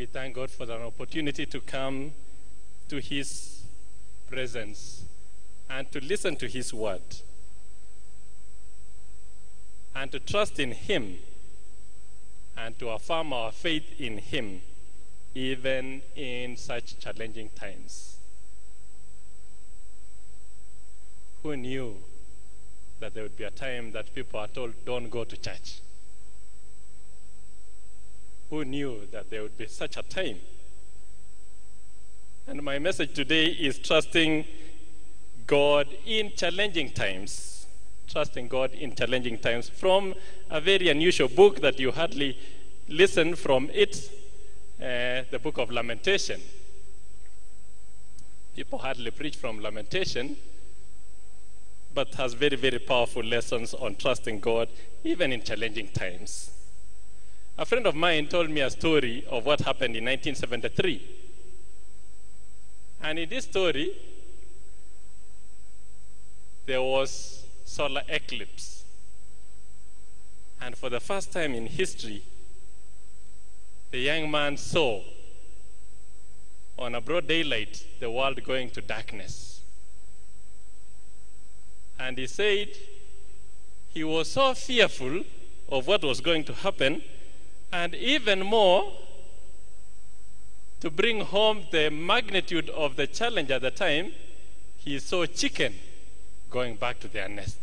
We 0.00 0.06
thank 0.06 0.34
God 0.34 0.50
for 0.50 0.62
an 0.62 0.80
opportunity 0.80 1.44
to 1.44 1.60
come 1.60 2.12
to 2.88 3.02
His 3.02 3.64
presence 4.30 5.04
and 5.68 5.92
to 5.92 6.00
listen 6.00 6.36
to 6.36 6.48
His 6.48 6.72
word 6.72 7.02
and 9.94 10.10
to 10.10 10.18
trust 10.18 10.58
in 10.58 10.72
Him 10.72 11.18
and 12.56 12.78
to 12.78 12.88
affirm 12.88 13.34
our 13.34 13.52
faith 13.52 14.00
in 14.00 14.16
Him 14.16 14.62
even 15.34 16.00
in 16.16 16.56
such 16.56 16.98
challenging 16.98 17.50
times. 17.50 18.16
Who 21.42 21.58
knew 21.58 21.98
that 23.00 23.12
there 23.12 23.24
would 23.24 23.36
be 23.36 23.44
a 23.44 23.50
time 23.50 23.92
that 23.92 24.14
people 24.14 24.40
are 24.40 24.48
told, 24.48 24.72
don't 24.86 25.10
go 25.10 25.24
to 25.24 25.36
church? 25.36 25.80
Who 28.50 28.64
knew 28.64 29.06
that 29.12 29.30
there 29.30 29.42
would 29.42 29.56
be 29.56 29.68
such 29.68 29.96
a 29.96 30.02
time? 30.02 30.38
And 32.48 32.60
my 32.64 32.80
message 32.80 33.14
today 33.14 33.46
is 33.46 33.78
trusting 33.78 34.44
God 35.46 35.86
in 36.04 36.32
challenging 36.36 36.90
times. 36.90 37.66
Trusting 38.08 38.48
God 38.48 38.72
in 38.72 38.96
challenging 38.96 39.38
times 39.38 39.68
from 39.68 40.14
a 40.50 40.60
very 40.60 40.88
unusual 40.88 41.28
book 41.28 41.60
that 41.60 41.78
you 41.78 41.92
hardly 41.92 42.36
listen 42.88 43.36
from 43.36 43.70
it, 43.72 44.10
uh, 44.80 45.22
the 45.30 45.38
book 45.40 45.58
of 45.58 45.70
Lamentation. 45.70 46.40
People 48.56 48.80
hardly 48.80 49.12
preach 49.12 49.36
from 49.36 49.60
Lamentation, 49.60 50.36
but 51.94 52.12
has 52.14 52.32
very, 52.32 52.56
very 52.56 52.80
powerful 52.80 53.22
lessons 53.22 53.74
on 53.74 53.94
trusting 53.94 54.40
God, 54.40 54.68
even 55.04 55.32
in 55.32 55.40
challenging 55.44 55.86
times. 55.86 56.50
A 57.60 57.66
friend 57.66 57.86
of 57.86 57.94
mine 57.94 58.26
told 58.26 58.48
me 58.48 58.62
a 58.62 58.70
story 58.70 59.22
of 59.28 59.44
what 59.44 59.60
happened 59.60 59.94
in 59.94 60.06
1973. 60.06 61.06
And 63.02 63.18
in 63.18 63.28
this 63.28 63.44
story, 63.44 63.92
there 66.64 66.80
was 66.80 67.44
solar 67.66 68.00
eclipse. 68.08 68.84
And 70.62 70.74
for 70.74 70.88
the 70.88 71.00
first 71.00 71.32
time 71.32 71.52
in 71.54 71.66
history, 71.66 72.22
the 73.90 73.98
young 73.98 74.30
man 74.30 74.56
saw 74.56 75.02
on 76.78 76.94
a 76.94 77.00
broad 77.02 77.28
daylight 77.28 77.84
the 78.00 78.10
world 78.10 78.42
going 78.42 78.70
to 78.70 78.80
darkness. 78.80 79.60
And 81.98 82.16
he 82.16 82.26
said 82.26 82.68
he 83.90 84.02
was 84.02 84.30
so 84.32 84.54
fearful 84.54 85.24
of 85.68 85.86
what 85.86 86.02
was 86.02 86.22
going 86.22 86.44
to 86.44 86.54
happen, 86.54 87.02
and 87.72 87.94
even 87.94 88.40
more 88.44 88.92
to 90.80 90.90
bring 90.90 91.20
home 91.20 91.64
the 91.70 91.90
magnitude 91.90 92.70
of 92.70 92.96
the 92.96 93.06
challenge 93.06 93.50
at 93.50 93.62
the 93.62 93.70
time, 93.70 94.12
he 94.78 94.98
saw 94.98 95.26
chicken 95.26 95.74
going 96.50 96.74
back 96.74 96.98
to 97.00 97.08
their 97.08 97.28
nest 97.28 97.58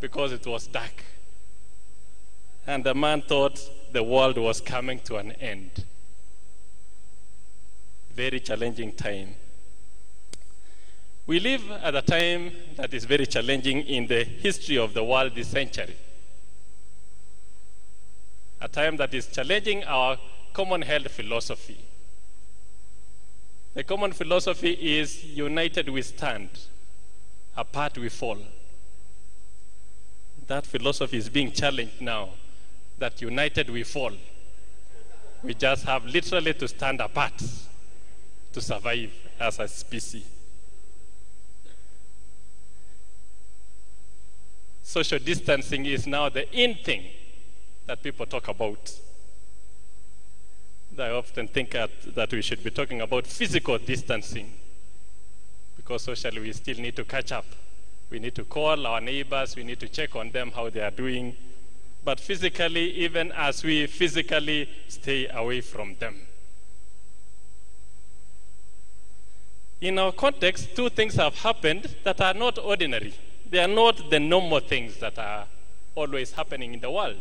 because 0.00 0.32
it 0.32 0.46
was 0.46 0.66
dark. 0.66 1.04
And 2.66 2.84
the 2.84 2.94
man 2.94 3.22
thought 3.22 3.58
the 3.92 4.02
world 4.02 4.36
was 4.38 4.60
coming 4.60 5.00
to 5.00 5.16
an 5.16 5.32
end. 5.32 5.84
Very 8.14 8.40
challenging 8.40 8.92
time. 8.92 9.34
We 11.26 11.40
live 11.40 11.70
at 11.70 11.94
a 11.94 12.02
time 12.02 12.52
that 12.76 12.92
is 12.92 13.04
very 13.04 13.26
challenging 13.26 13.82
in 13.82 14.06
the 14.06 14.24
history 14.24 14.76
of 14.76 14.92
the 14.92 15.02
world 15.02 15.34
this 15.34 15.48
century. 15.48 15.96
A 18.62 18.68
time 18.68 18.96
that 18.98 19.12
is 19.12 19.26
challenging 19.26 19.82
our 19.84 20.16
common 20.52 20.82
held 20.82 21.10
philosophy. 21.10 21.78
The 23.74 23.82
common 23.82 24.12
philosophy 24.12 24.70
is 25.00 25.24
united 25.24 25.88
we 25.88 26.00
stand, 26.02 26.48
apart 27.56 27.98
we 27.98 28.08
fall. 28.08 28.38
That 30.46 30.64
philosophy 30.64 31.16
is 31.16 31.28
being 31.28 31.50
challenged 31.50 32.00
now 32.00 32.28
that 32.98 33.20
united 33.20 33.68
we 33.68 33.82
fall. 33.82 34.12
We 35.42 35.54
just 35.54 35.84
have 35.84 36.04
literally 36.04 36.54
to 36.54 36.68
stand 36.68 37.00
apart 37.00 37.42
to 38.52 38.60
survive 38.60 39.10
as 39.40 39.58
a 39.58 39.66
species. 39.66 40.24
Social 44.84 45.18
distancing 45.18 45.84
is 45.84 46.06
now 46.06 46.28
the 46.28 46.48
in 46.52 46.76
thing 46.76 47.02
that 47.92 48.02
people 48.02 48.24
talk 48.24 48.48
about. 48.48 48.90
I 50.98 51.10
often 51.10 51.46
think 51.46 51.72
that, 51.72 51.90
that 52.14 52.32
we 52.32 52.40
should 52.40 52.64
be 52.64 52.70
talking 52.70 53.02
about 53.02 53.26
physical 53.26 53.76
distancing 53.76 54.50
because 55.76 56.00
socially 56.00 56.40
we 56.40 56.54
still 56.54 56.78
need 56.78 56.96
to 56.96 57.04
catch 57.04 57.32
up. 57.32 57.44
We 58.08 58.18
need 58.18 58.34
to 58.36 58.44
call 58.44 58.86
our 58.86 59.02
neighbors, 59.02 59.56
we 59.56 59.64
need 59.64 59.78
to 59.80 59.88
check 59.90 60.16
on 60.16 60.30
them 60.30 60.52
how 60.52 60.70
they 60.70 60.80
are 60.80 60.90
doing, 60.90 61.36
but 62.02 62.18
physically, 62.18 62.92
even 62.92 63.30
as 63.32 63.62
we 63.62 63.86
physically 63.86 64.70
stay 64.88 65.28
away 65.28 65.60
from 65.60 65.96
them. 65.96 66.16
In 69.82 69.98
our 69.98 70.12
context, 70.12 70.74
two 70.74 70.88
things 70.88 71.16
have 71.16 71.34
happened 71.34 71.94
that 72.04 72.22
are 72.22 72.32
not 72.32 72.58
ordinary. 72.58 73.12
They 73.50 73.58
are 73.58 73.68
not 73.68 74.08
the 74.08 74.18
normal 74.18 74.60
things 74.60 74.96
that 74.96 75.18
are 75.18 75.44
always 75.94 76.32
happening 76.32 76.72
in 76.72 76.80
the 76.80 76.90
world. 76.90 77.20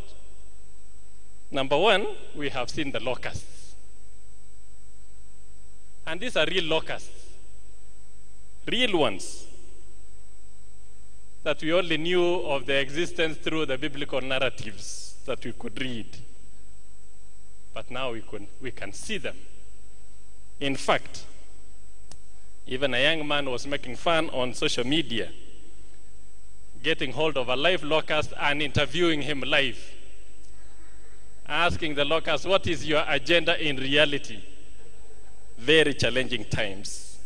Number 1.51 1.78
one, 1.78 2.07
we 2.34 2.50
have 2.50 2.69
seen 2.69 2.91
the 2.91 3.01
locusts. 3.01 3.75
And 6.07 6.19
these 6.19 6.35
are 6.38 6.45
real 6.45 6.63
locusts, 6.63 7.09
real 8.66 8.97
ones 8.97 9.45
that 11.44 11.61
we 11.61 11.73
only 11.73 11.97
knew 11.97 12.35
of 12.45 12.66
their 12.66 12.81
existence 12.81 13.38
through 13.38 13.66
the 13.66 13.78
biblical 13.78 14.22
narratives 14.22 15.16
that 15.25 15.44
we 15.44 15.51
could 15.51 15.79
read. 15.81 16.17
But 17.73 17.90
now 17.90 18.11
we 18.11 18.22
can, 18.22 18.47
we 18.61 18.72
can 18.72 18.94
see 18.94 19.17
them. 19.17 19.35
In 20.59 20.75
fact, 20.75 21.25
even 22.67 22.94
a 22.94 23.01
young 23.01 23.28
man 23.28 23.50
was 23.50 23.66
making 23.66 23.95
fun 23.95 24.29
on 24.29 24.53
social 24.53 24.85
media, 24.85 25.29
getting 26.84 27.11
hold 27.11 27.38
of 27.38 27.50
a 27.50 27.56
live 27.56 27.84
locust 27.84 28.34
and 28.40 28.61
interviewing 28.61 29.22
him 29.23 29.41
live, 29.41 29.91
asking 31.51 31.95
the 31.95 32.06
locust, 32.06 32.45
What 32.45 32.66
is 32.66 32.88
your 32.88 33.03
agenda 33.07 33.62
in 33.62 33.75
reality? 33.75 34.41
Very 35.57 35.94
challenging 35.94 36.45
times. 36.45 37.19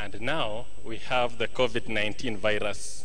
And 0.00 0.20
now 0.20 0.66
we 0.84 0.96
have 0.96 1.38
the 1.38 1.48
COVID 1.48 1.88
19 1.88 2.38
virus, 2.38 3.04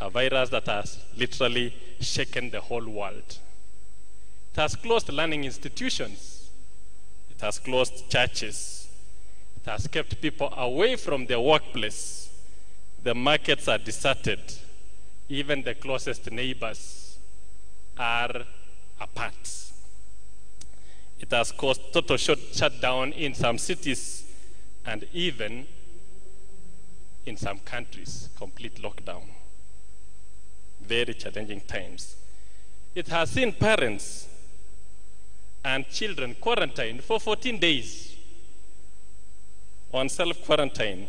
a 0.00 0.10
virus 0.10 0.50
that 0.50 0.66
has 0.66 0.98
literally 1.16 1.74
shaken 2.00 2.50
the 2.50 2.60
whole 2.60 2.86
world. 2.86 3.38
It 4.52 4.60
has 4.60 4.74
closed 4.74 5.08
learning 5.08 5.44
institutions, 5.44 6.48
it 7.30 7.40
has 7.40 7.58
closed 7.58 8.10
churches, 8.10 8.88
it 9.56 9.70
has 9.70 9.86
kept 9.86 10.20
people 10.20 10.52
away 10.56 10.96
from 10.96 11.26
their 11.26 11.40
workplace. 11.40 12.30
The 13.02 13.14
markets 13.14 13.68
are 13.68 13.78
deserted, 13.78 14.40
even 15.28 15.62
the 15.62 15.74
closest 15.74 16.30
neighbors 16.32 17.05
are 17.98 18.44
apart. 19.00 19.34
It 21.18 21.30
has 21.30 21.52
caused 21.52 21.92
total 21.92 22.16
shut, 22.16 22.38
shutdown 22.52 23.12
in 23.12 23.34
some 23.34 23.58
cities 23.58 24.24
and 24.84 25.06
even 25.12 25.66
in 27.24 27.36
some 27.36 27.58
countries, 27.58 28.28
complete 28.38 28.76
lockdown. 28.82 29.22
Very 30.80 31.14
challenging 31.14 31.60
times. 31.62 32.16
It 32.94 33.08
has 33.08 33.30
seen 33.30 33.52
parents 33.52 34.28
and 35.64 35.88
children 35.88 36.36
quarantined 36.40 37.02
for 37.02 37.18
14 37.18 37.58
days 37.58 38.16
on 39.92 40.08
self 40.08 40.44
quarantine, 40.44 41.08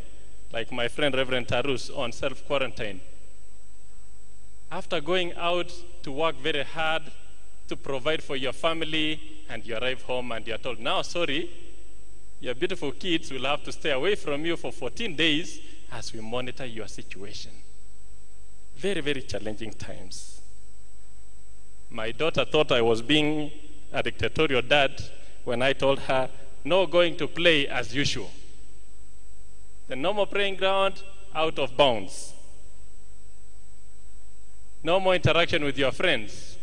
like 0.51 0.71
my 0.71 0.87
friend 0.87 1.13
Reverend 1.13 1.47
Tarus 1.47 1.89
on 1.95 2.11
self 2.11 2.45
quarantine. 2.47 2.99
After 4.71 4.99
going 4.99 5.33
out 5.35 5.71
to 6.07 6.13
work 6.13 6.37
very 6.37 6.63
hard 6.63 7.01
to 7.67 7.75
provide 7.75 8.23
for 8.23 8.37
your 8.37 8.53
family, 8.53 9.19
and 9.49 9.65
you 9.65 9.75
arrive 9.75 10.01
home 10.03 10.31
and 10.31 10.47
you're 10.47 10.57
told, 10.57 10.79
now, 10.79 11.01
sorry, 11.01 11.49
your 12.39 12.55
beautiful 12.55 12.93
kids 12.93 13.29
will 13.29 13.43
have 13.43 13.61
to 13.61 13.73
stay 13.73 13.91
away 13.91 14.15
from 14.15 14.45
you 14.45 14.55
for 14.55 14.71
14 14.71 15.17
days 15.17 15.59
as 15.91 16.13
we 16.13 16.21
monitor 16.21 16.65
your 16.65 16.87
situation. 16.87 17.51
Very, 18.77 19.01
very 19.01 19.21
challenging 19.21 19.73
times. 19.73 20.39
My 21.89 22.13
daughter 22.13 22.45
thought 22.45 22.71
I 22.71 22.81
was 22.81 23.01
being 23.01 23.51
a 23.91 24.01
dictatorial 24.01 24.61
dad 24.61 25.01
when 25.43 25.61
I 25.61 25.73
told 25.73 25.99
her, 25.99 26.29
no 26.63 26.87
going 26.87 27.17
to 27.17 27.27
play 27.27 27.67
as 27.67 27.93
usual. 27.93 28.31
The 29.89 29.97
normal 29.97 30.25
playing 30.25 30.55
ground, 30.55 31.03
out 31.35 31.59
of 31.59 31.75
bounds. 31.75 32.33
No 34.83 34.99
more 34.99 35.15
interaction 35.15 35.63
with 35.63 35.77
your 35.77 35.91
friends. 35.91 36.57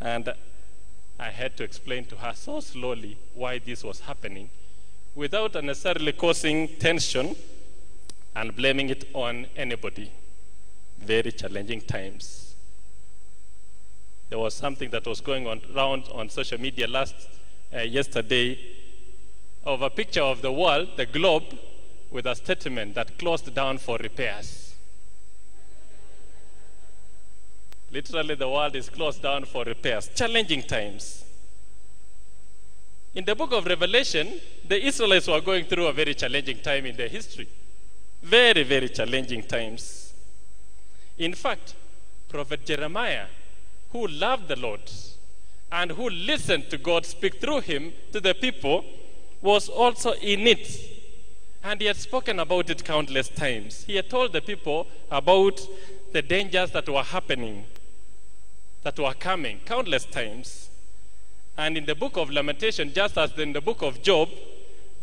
And 0.00 0.32
I 1.18 1.30
had 1.30 1.56
to 1.56 1.64
explain 1.64 2.04
to 2.06 2.16
her 2.16 2.32
so 2.34 2.60
slowly 2.60 3.16
why 3.34 3.58
this 3.58 3.84
was 3.84 4.00
happening 4.00 4.50
without 5.14 5.54
necessarily 5.62 6.12
causing 6.12 6.68
tension 6.78 7.36
and 8.34 8.56
blaming 8.56 8.88
it 8.88 9.08
on 9.14 9.46
anybody. 9.56 10.10
Very 10.98 11.32
challenging 11.32 11.80
times. 11.82 12.54
There 14.30 14.38
was 14.38 14.54
something 14.54 14.90
that 14.90 15.06
was 15.06 15.20
going 15.20 15.46
on 15.46 15.60
around 15.74 16.04
on 16.12 16.30
social 16.30 16.58
media 16.58 16.88
last 16.88 17.14
uh, 17.74 17.80
yesterday 17.80 18.58
of 19.64 19.82
a 19.82 19.90
picture 19.90 20.22
of 20.22 20.40
the 20.42 20.50
world, 20.50 20.88
the 20.96 21.06
globe, 21.06 21.58
with 22.10 22.26
a 22.26 22.34
statement 22.34 22.94
that 22.94 23.18
closed 23.18 23.54
down 23.54 23.78
for 23.78 23.98
repairs. 23.98 24.61
Literally, 27.92 28.34
the 28.34 28.48
world 28.48 28.74
is 28.74 28.88
closed 28.88 29.22
down 29.22 29.44
for 29.44 29.64
repairs. 29.64 30.08
Challenging 30.14 30.62
times. 30.62 31.24
In 33.14 33.24
the 33.26 33.34
book 33.34 33.52
of 33.52 33.66
Revelation, 33.66 34.40
the 34.66 34.82
Israelites 34.82 35.28
were 35.28 35.40
going 35.42 35.66
through 35.66 35.86
a 35.86 35.92
very 35.92 36.14
challenging 36.14 36.58
time 36.60 36.86
in 36.86 36.96
their 36.96 37.08
history. 37.08 37.46
Very, 38.22 38.62
very 38.62 38.88
challenging 38.88 39.42
times. 39.42 40.14
In 41.18 41.34
fact, 41.34 41.74
Prophet 42.30 42.64
Jeremiah, 42.64 43.26
who 43.90 44.06
loved 44.06 44.48
the 44.48 44.56
Lord 44.56 44.80
and 45.70 45.90
who 45.90 46.08
listened 46.08 46.70
to 46.70 46.78
God 46.78 47.04
speak 47.04 47.40
through 47.40 47.60
him 47.60 47.92
to 48.12 48.20
the 48.20 48.34
people, 48.34 48.84
was 49.42 49.68
also 49.68 50.12
in 50.12 50.46
it. 50.46 50.80
And 51.62 51.80
he 51.80 51.86
had 51.86 51.96
spoken 51.96 52.38
about 52.38 52.70
it 52.70 52.82
countless 52.82 53.28
times. 53.28 53.84
He 53.84 53.96
had 53.96 54.08
told 54.08 54.32
the 54.32 54.40
people 54.40 54.86
about 55.10 55.60
the 56.12 56.22
dangers 56.22 56.70
that 56.70 56.88
were 56.88 57.02
happening, 57.02 57.66
that 58.82 58.98
were 58.98 59.14
coming, 59.14 59.60
countless 59.64 60.04
times. 60.04 60.70
And 61.56 61.76
in 61.76 61.84
the 61.84 61.94
book 61.94 62.16
of 62.16 62.30
Lamentation, 62.30 62.92
just 62.92 63.18
as 63.18 63.36
in 63.38 63.52
the 63.52 63.60
book 63.60 63.82
of 63.82 64.02
Job, 64.02 64.28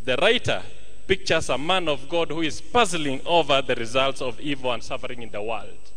the 0.03 0.17
writer 0.17 0.63
pictures 1.07 1.49
a 1.49 1.57
man 1.57 1.87
of 1.87 2.07
God 2.09 2.29
who 2.29 2.41
is 2.41 2.61
puzzling 2.61 3.21
over 3.25 3.61
the 3.61 3.75
results 3.75 4.21
of 4.21 4.39
evil 4.39 4.71
and 4.71 4.83
suffering 4.83 5.21
in 5.21 5.29
the 5.31 5.41
world 5.41 5.91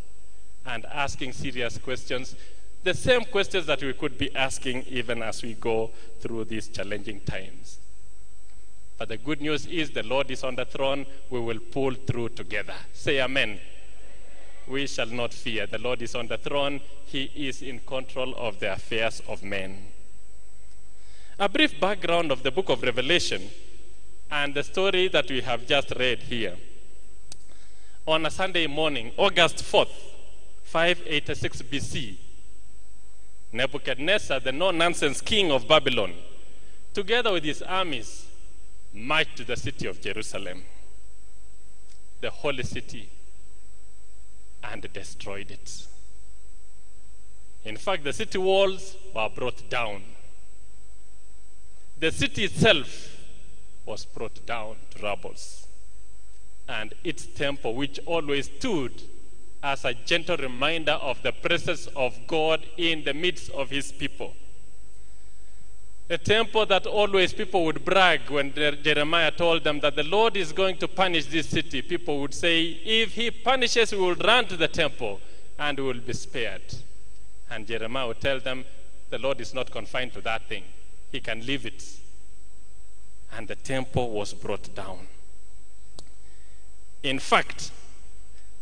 and 0.65 0.85
asking 0.85 1.33
serious 1.33 1.77
questions. 1.77 2.35
The 2.83 2.93
same 2.93 3.25
questions 3.25 3.65
that 3.65 3.81
we 3.81 3.93
could 3.93 4.17
be 4.17 4.35
asking 4.35 4.83
even 4.83 5.21
as 5.21 5.41
we 5.41 5.53
go 5.53 5.91
through 6.19 6.45
these 6.45 6.67
challenging 6.67 7.21
times. 7.21 7.79
But 8.97 9.09
the 9.09 9.17
good 9.17 9.41
news 9.41 9.65
is 9.65 9.91
the 9.91 10.03
Lord 10.03 10.31
is 10.31 10.43
on 10.43 10.55
the 10.55 10.65
throne. 10.65 11.05
We 11.29 11.39
will 11.39 11.59
pull 11.59 11.93
through 11.93 12.29
together. 12.29 12.75
Say 12.93 13.21
amen. 13.21 13.59
We 14.67 14.87
shall 14.87 15.07
not 15.07 15.33
fear. 15.33 15.67
The 15.67 15.77
Lord 15.77 16.01
is 16.01 16.15
on 16.15 16.27
the 16.27 16.37
throne. 16.37 16.81
He 17.05 17.23
is 17.35 17.61
in 17.61 17.79
control 17.79 18.33
of 18.37 18.59
the 18.59 18.73
affairs 18.73 19.21
of 19.27 19.43
men. 19.43 19.87
A 21.39 21.49
brief 21.49 21.79
background 21.79 22.31
of 22.31 22.43
the 22.43 22.51
book 22.51 22.69
of 22.69 22.81
Revelation 22.83 23.49
and 24.31 24.53
the 24.53 24.63
story 24.63 25.07
that 25.09 25.29
we 25.29 25.41
have 25.41 25.67
just 25.67 25.91
read 25.97 26.19
here. 26.19 26.55
On 28.07 28.25
a 28.25 28.31
Sunday 28.31 28.67
morning, 28.67 29.11
August 29.17 29.57
4th, 29.57 29.95
586 30.63 31.61
BC, 31.63 32.15
Nebuchadnezzar, 33.51 34.39
the 34.39 34.51
no 34.51 34.71
nonsense 34.71 35.21
king 35.21 35.51
of 35.51 35.67
Babylon, 35.67 36.13
together 36.93 37.31
with 37.31 37.43
his 37.43 37.61
armies, 37.61 38.25
marched 38.93 39.37
to 39.37 39.43
the 39.43 39.55
city 39.55 39.87
of 39.87 40.01
Jerusalem, 40.01 40.63
the 42.21 42.29
holy 42.29 42.63
city, 42.63 43.09
and 44.63 44.91
destroyed 44.93 45.51
it. 45.51 45.87
In 47.65 47.77
fact, 47.77 48.03
the 48.03 48.13
city 48.13 48.37
walls 48.37 48.95
were 49.15 49.29
brought 49.29 49.69
down. 49.69 50.03
The 51.99 52.11
city 52.11 52.45
itself 52.45 53.17
was 53.85 54.05
brought 54.05 54.45
down 54.45 54.75
to 54.91 55.03
rubble. 55.03 55.35
And 56.67 56.93
its 57.03 57.25
temple, 57.25 57.75
which 57.75 57.99
always 58.05 58.45
stood 58.45 59.01
as 59.61 59.85
a 59.85 59.93
gentle 59.93 60.37
reminder 60.37 60.93
of 60.93 61.21
the 61.23 61.31
presence 61.31 61.87
of 61.95 62.17
God 62.27 62.65
in 62.77 63.03
the 63.05 63.13
midst 63.13 63.49
of 63.51 63.69
his 63.69 63.91
people. 63.91 64.35
A 66.09 66.17
temple 66.17 66.65
that 66.65 66.85
always 66.85 67.33
people 67.33 67.63
would 67.65 67.85
brag 67.85 68.29
when 68.29 68.53
Jeremiah 68.53 69.31
told 69.31 69.63
them 69.63 69.79
that 69.79 69.95
the 69.95 70.03
Lord 70.03 70.35
is 70.35 70.51
going 70.51 70.77
to 70.77 70.87
punish 70.87 71.25
this 71.27 71.47
city. 71.47 71.81
People 71.81 72.19
would 72.19 72.33
say, 72.33 72.79
if 72.83 73.13
he 73.13 73.31
punishes, 73.31 73.93
we 73.93 73.99
will 73.99 74.15
run 74.15 74.45
to 74.47 74.57
the 74.57 74.67
temple 74.67 75.21
and 75.57 75.77
we 75.77 75.85
will 75.85 76.01
be 76.01 76.13
spared. 76.13 76.61
And 77.49 77.65
Jeremiah 77.65 78.07
would 78.07 78.19
tell 78.19 78.39
them, 78.39 78.65
the 79.09 79.17
Lord 79.17 79.39
is 79.39 79.53
not 79.53 79.71
confined 79.71 80.13
to 80.13 80.21
that 80.21 80.49
thing. 80.49 80.63
He 81.11 81.19
can 81.19 81.45
leave 81.45 81.65
it. 81.65 81.83
And 83.31 83.47
the 83.47 83.55
temple 83.55 84.09
was 84.09 84.33
brought 84.33 84.75
down. 84.75 85.07
In 87.01 87.19
fact, 87.19 87.71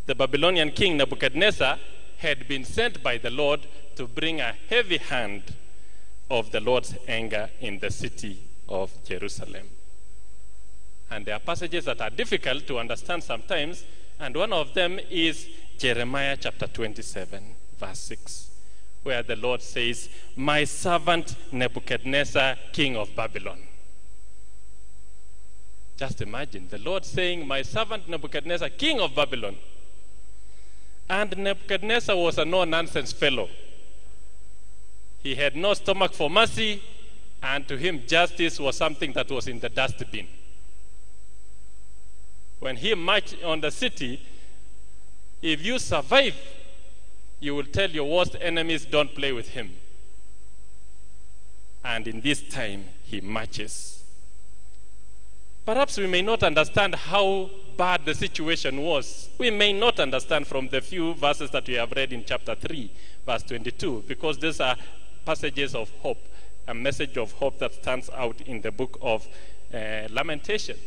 the 0.06 0.16
Babylonian 0.16 0.72
king 0.72 0.98
Nebuchadnezzar 0.98 1.80
had 2.18 2.48
been 2.48 2.66
sent 2.66 3.02
by 3.02 3.18
the 3.18 3.30
Lord 3.30 3.62
to 3.96 4.06
bring 4.08 4.40
a 4.42 4.56
heavy 4.70 4.98
hand 4.98 5.56
of 6.32 6.50
the 6.52 6.62
Lord's 6.62 6.96
anger 7.10 7.50
in 7.60 7.78
the 7.80 7.92
city 7.92 8.40
of 8.70 8.90
Jerusalem. 9.04 9.68
And 11.12 11.26
there 11.26 11.36
are 11.36 11.40
passages 11.40 11.84
that 11.86 12.00
are 12.00 12.10
difficult 12.10 12.66
to 12.68 12.80
understand 12.80 13.22
sometimes, 13.22 13.84
and 14.18 14.34
one 14.36 14.54
of 14.54 14.74
them 14.74 14.98
is 15.10 15.50
Jeremiah 15.78 16.38
chapter 16.40 16.68
27, 16.68 17.44
verse 17.78 18.00
6, 18.00 18.50
where 19.04 19.22
the 19.24 19.36
Lord 19.36 19.62
says, 19.62 20.08
My 20.38 20.64
servant 20.64 21.36
Nebuchadnezzar, 21.52 22.56
king 22.72 22.96
of 22.96 23.14
Babylon. 23.14 23.60
Just 25.98 26.22
imagine 26.22 26.70
the 26.70 26.78
Lord 26.78 27.04
saying, 27.04 27.46
My 27.46 27.62
servant 27.62 28.08
Nebuchadnezzar, 28.08 28.70
king 28.70 29.02
of 29.02 29.14
Babylon. 29.14 29.58
And 31.10 31.36
Nebuchadnezzar 31.36 32.16
was 32.16 32.38
a 32.38 32.46
no 32.46 32.64
nonsense 32.64 33.12
fellow. 33.12 33.50
He 35.24 35.36
had 35.36 35.56
no 35.56 35.74
stomach 35.74 36.14
for 36.14 36.30
mercy, 36.30 36.82
and 37.44 37.68
to 37.68 37.78
him, 37.78 38.04
justice 38.08 38.60
was 38.60 38.76
something 38.76 39.14
that 39.14 39.30
was 39.30 39.48
in 39.48 39.60
the 39.60 39.70
dustbin. 39.70 40.28
When 42.60 42.76
he 42.76 42.94
marched 42.94 43.44
on 43.44 43.62
the 43.62 43.72
city, 43.72 44.22
if 45.42 45.64
you 45.64 45.80
survive, 45.80 46.36
you 47.40 47.56
will 47.56 47.66
tell 47.66 47.90
your 47.90 48.10
worst 48.10 48.36
enemies, 48.40 48.86
don't 48.86 49.14
play 49.16 49.32
with 49.32 49.50
him. 49.50 49.72
And 51.84 52.08
in 52.08 52.22
this 52.22 52.44
time, 52.44 52.86
he 53.04 53.22
marches. 53.22 54.04
Perhaps 55.66 55.98
we 55.98 56.08
may 56.08 56.22
not 56.22 56.44
understand 56.44 56.96
how 56.96 57.50
bad 57.78 58.06
the 58.06 58.14
situation 58.14 58.82
was. 58.82 59.30
We 59.40 59.50
may 59.50 59.74
not 59.74 60.00
understand 60.00 60.46
from 60.46 60.68
the 60.68 60.82
few 60.82 61.16
verses 61.16 61.50
that 61.52 61.68
we 61.68 61.76
have 61.76 61.92
read 61.92 62.14
in 62.14 62.24
chapter 62.26 62.54
3, 62.54 62.92
verse 63.26 63.44
22, 63.44 64.04
because 64.08 64.38
these 64.38 64.60
are 64.60 64.76
passages 65.26 65.76
of 65.76 65.90
hope, 66.02 66.24
a 66.68 66.74
message 66.74 67.18
of 67.18 67.32
hope 67.34 67.60
that 67.60 67.74
stands 67.74 68.10
out 68.16 68.42
in 68.42 68.62
the 68.62 68.72
book 68.72 68.98
of 69.02 69.28
uh, 69.74 70.08
Lamentation. 70.10 70.78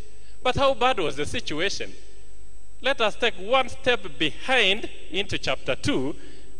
But 0.43 0.57
how 0.57 0.75
bad 0.75 0.99
was 0.99 1.17
the 1.17 1.27
situation? 1.27 1.93
Let 2.83 3.01
us 3.01 3.17
take 3.17 3.35
one 3.35 3.69
step 3.69 4.01
behind 4.19 4.91
into 5.11 5.39
chapter 5.39 5.75
2 5.75 6.15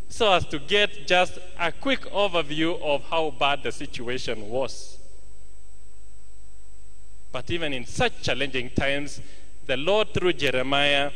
so 0.09 0.31
as 0.31 0.45
to 0.47 0.59
get 0.59 1.07
just 1.07 1.37
a 1.59 1.71
quick 1.71 2.01
overview 2.11 2.81
of 2.81 3.03
how 3.09 3.31
bad 3.31 3.63
the 3.63 3.71
situation 3.71 4.49
was. 4.49 4.97
But 7.31 7.51
even 7.51 7.73
in 7.73 7.85
such 7.85 8.23
challenging 8.23 8.69
times, 8.69 9.19
the 9.67 9.77
Lord, 9.77 10.13
through 10.13 10.33
Jeremiah, 10.33 11.11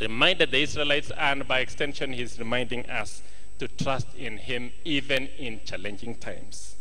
reminded 0.00 0.50
the 0.50 0.58
Israelites, 0.58 1.12
and 1.16 1.46
by 1.46 1.60
extension, 1.60 2.12
He's 2.12 2.38
reminding 2.38 2.90
us 2.90 3.22
to 3.58 3.68
trust 3.68 4.08
in 4.16 4.38
Him 4.38 4.72
even 4.84 5.28
in 5.38 5.60
challenging 5.64 6.14
times. 6.16 6.76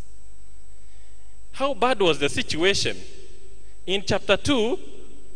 How 1.53 1.73
bad 1.73 1.99
was 2.01 2.19
the 2.19 2.29
situation? 2.29 2.97
In 3.85 4.03
chapter 4.05 4.37
2, 4.37 4.79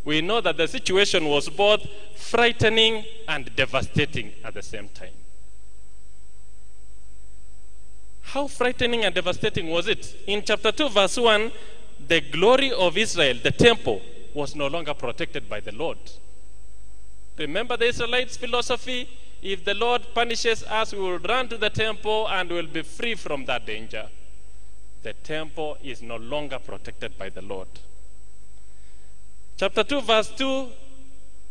we 0.06 0.22
know 0.22 0.40
that 0.42 0.58
the 0.58 0.68
situation 0.68 1.26
was 1.26 1.50
both 1.50 1.86
frightening 2.16 3.04
and 3.28 3.54
devastating 3.56 4.32
at 4.44 4.54
the 4.54 4.62
same 4.62 4.88
time. 4.90 5.10
How 8.22 8.48
frightening 8.48 9.06
and 9.06 9.14
devastating 9.14 9.70
was 9.70 9.88
it? 9.88 10.16
In 10.28 10.44
chapter 10.44 10.72
2, 10.72 10.90
verse 10.90 11.18
1, 11.18 11.52
the 12.08 12.22
glory 12.22 12.72
of 12.72 12.98
Israel, 12.98 13.38
the 13.42 13.52
temple, 13.52 14.02
was 14.34 14.56
no 14.56 14.68
longer 14.68 14.94
protected 14.94 15.50
by 15.50 15.60
the 15.60 15.72
Lord. 15.72 15.98
Remember 17.38 17.78
the 17.78 17.86
Israelites' 17.86 18.38
philosophy? 18.38 19.10
If 19.42 19.64
the 19.64 19.74
Lord 19.74 20.04
punishes 20.14 20.64
us, 20.64 20.94
we 20.94 21.00
will 21.00 21.20
run 21.20 21.48
to 21.50 21.58
the 21.58 21.70
temple 21.70 22.28
and 22.30 22.50
will 22.50 22.68
be 22.68 22.82
free 22.82 23.16
from 23.16 23.46
that 23.46 23.66
danger. 23.66 24.10
The 25.04 25.14
temple 25.14 25.78
is 25.84 26.02
no 26.02 26.18
longer 26.18 26.60
protected 26.60 27.18
by 27.18 27.30
the 27.30 27.42
Lord. 27.42 27.68
Chapter 29.58 29.84
2, 29.84 30.02
verse 30.02 30.32
2 30.36 30.68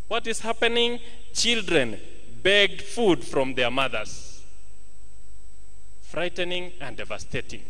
what 0.08 0.26
is 0.26 0.40
happening? 0.40 1.00
Children 1.32 1.98
begged 2.42 2.82
food 2.82 3.24
from 3.24 3.54
their 3.54 3.70
mothers. 3.70 4.42
Frightening 6.02 6.72
and 6.80 6.96
devastating. 6.96 7.62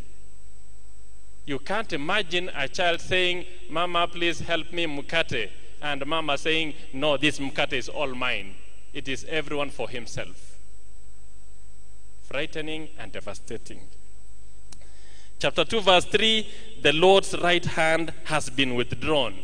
You 1.47 1.59
can't 1.59 1.93
imagine 1.93 2.51
a 2.55 2.67
child 2.69 3.01
saying, 3.01 3.45
Mama, 3.71 4.09
please 4.09 4.41
help 4.41 4.73
me 4.73 4.87
mukate. 4.87 5.51
And 5.81 6.05
mama 6.07 6.39
saying, 6.39 6.75
No, 6.93 7.17
this 7.17 7.39
mukate 7.39 7.75
is 7.75 7.89
all 7.89 8.15
mine. 8.15 8.55
It 8.95 9.09
is 9.09 9.27
everyone 9.29 9.71
for 9.71 9.89
himself. 9.89 10.57
Frightening 12.23 12.89
and 12.99 13.11
devastating. 13.11 13.81
Chapter 15.41 15.65
2, 15.65 15.81
verse 15.81 16.05
3 16.07 16.49
the 16.81 16.93
Lord's 16.93 17.37
right 17.41 17.65
hand 17.65 18.13
has 18.25 18.49
been 18.49 18.75
withdrawn. 18.75 19.35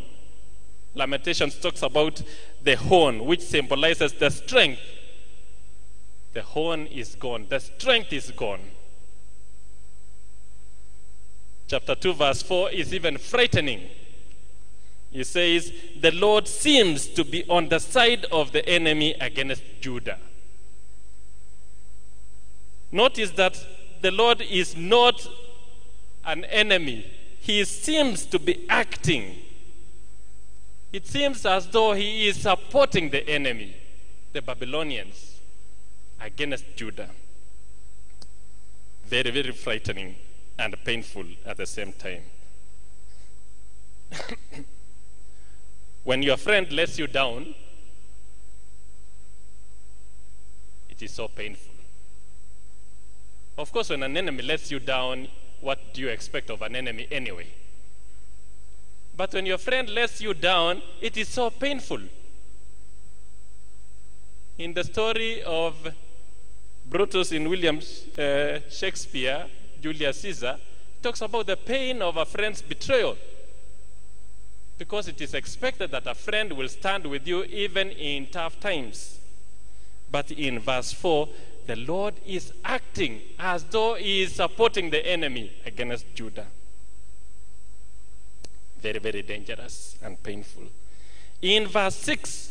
Lamentations 0.94 1.58
talks 1.58 1.82
about 1.82 2.22
the 2.62 2.76
horn, 2.76 3.24
which 3.24 3.40
symbolizes 3.40 4.12
the 4.12 4.30
strength. 4.30 4.80
The 6.32 6.42
horn 6.42 6.86
is 6.86 7.16
gone, 7.16 7.46
the 7.48 7.58
strength 7.58 8.12
is 8.12 8.30
gone. 8.30 8.60
Chapter 11.66 11.94
2, 11.94 12.14
verse 12.14 12.42
4 12.42 12.70
is 12.70 12.94
even 12.94 13.18
frightening. 13.18 13.88
He 15.10 15.24
says, 15.24 15.72
The 16.00 16.12
Lord 16.12 16.46
seems 16.46 17.08
to 17.08 17.24
be 17.24 17.44
on 17.48 17.68
the 17.68 17.80
side 17.80 18.26
of 18.26 18.52
the 18.52 18.66
enemy 18.68 19.14
against 19.20 19.62
Judah. 19.80 20.18
Notice 22.92 23.30
that 23.32 23.58
the 24.00 24.10
Lord 24.10 24.40
is 24.40 24.76
not 24.76 25.26
an 26.24 26.44
enemy, 26.46 27.06
he 27.40 27.64
seems 27.64 28.26
to 28.26 28.38
be 28.38 28.66
acting. 28.68 29.36
It 30.92 31.06
seems 31.06 31.46
as 31.46 31.68
though 31.68 31.92
he 31.92 32.28
is 32.28 32.40
supporting 32.40 33.10
the 33.10 33.26
enemy, 33.28 33.76
the 34.32 34.42
Babylonians, 34.42 35.40
against 36.20 36.64
Judah. 36.76 37.10
Very, 39.06 39.30
very 39.30 39.52
frightening 39.52 40.16
and 40.58 40.76
painful 40.84 41.24
at 41.46 41.56
the 41.56 41.66
same 41.66 41.92
time. 41.92 42.22
when 46.04 46.22
your 46.22 46.36
friend 46.36 46.70
lets 46.72 46.98
you 46.98 47.06
down, 47.06 47.54
it 50.88 51.02
is 51.02 51.12
so 51.12 51.28
painful. 51.28 51.74
Of 53.58 53.72
course, 53.72 53.90
when 53.90 54.02
an 54.02 54.16
enemy 54.16 54.42
lets 54.42 54.70
you 54.70 54.80
down, 54.80 55.28
what 55.60 55.92
do 55.92 56.00
you 56.00 56.08
expect 56.08 56.50
of 56.50 56.62
an 56.62 56.74
enemy 56.74 57.06
anyway? 57.10 57.46
But 59.16 59.34
when 59.34 59.44
your 59.44 59.58
friend 59.58 59.88
lets 59.90 60.20
you 60.22 60.32
down, 60.32 60.80
it 61.00 61.16
is 61.16 61.28
so 61.28 61.50
painful. 61.50 62.00
In 64.56 64.72
the 64.72 64.84
story 64.84 65.42
of 65.42 65.74
Brutus 66.88 67.32
in 67.32 67.48
William 67.48 67.78
uh, 67.78 68.58
Shakespeare, 68.70 69.46
Julius 69.80 70.20
Caesar, 70.20 70.56
talks 71.02 71.20
about 71.20 71.46
the 71.46 71.56
pain 71.56 72.02
of 72.02 72.16
a 72.16 72.24
friend's 72.24 72.62
betrayal. 72.62 73.16
Because 74.80 75.08
it 75.08 75.20
is 75.20 75.34
expected 75.34 75.90
that 75.90 76.06
a 76.06 76.14
friend 76.14 76.54
will 76.54 76.70
stand 76.70 77.04
with 77.04 77.28
you 77.28 77.44
even 77.44 77.90
in 77.90 78.26
tough 78.28 78.58
times. 78.60 79.18
But 80.10 80.30
in 80.30 80.58
verse 80.58 80.90
4, 80.90 81.28
the 81.66 81.76
Lord 81.76 82.14
is 82.26 82.54
acting 82.64 83.20
as 83.38 83.62
though 83.64 83.96
he 83.96 84.22
is 84.22 84.36
supporting 84.36 84.88
the 84.88 85.06
enemy 85.06 85.52
against 85.66 86.06
Judah. 86.14 86.46
Very, 88.80 88.98
very 88.98 89.20
dangerous 89.20 89.98
and 90.02 90.20
painful. 90.22 90.62
In 91.42 91.66
verse 91.66 91.96
6, 91.96 92.50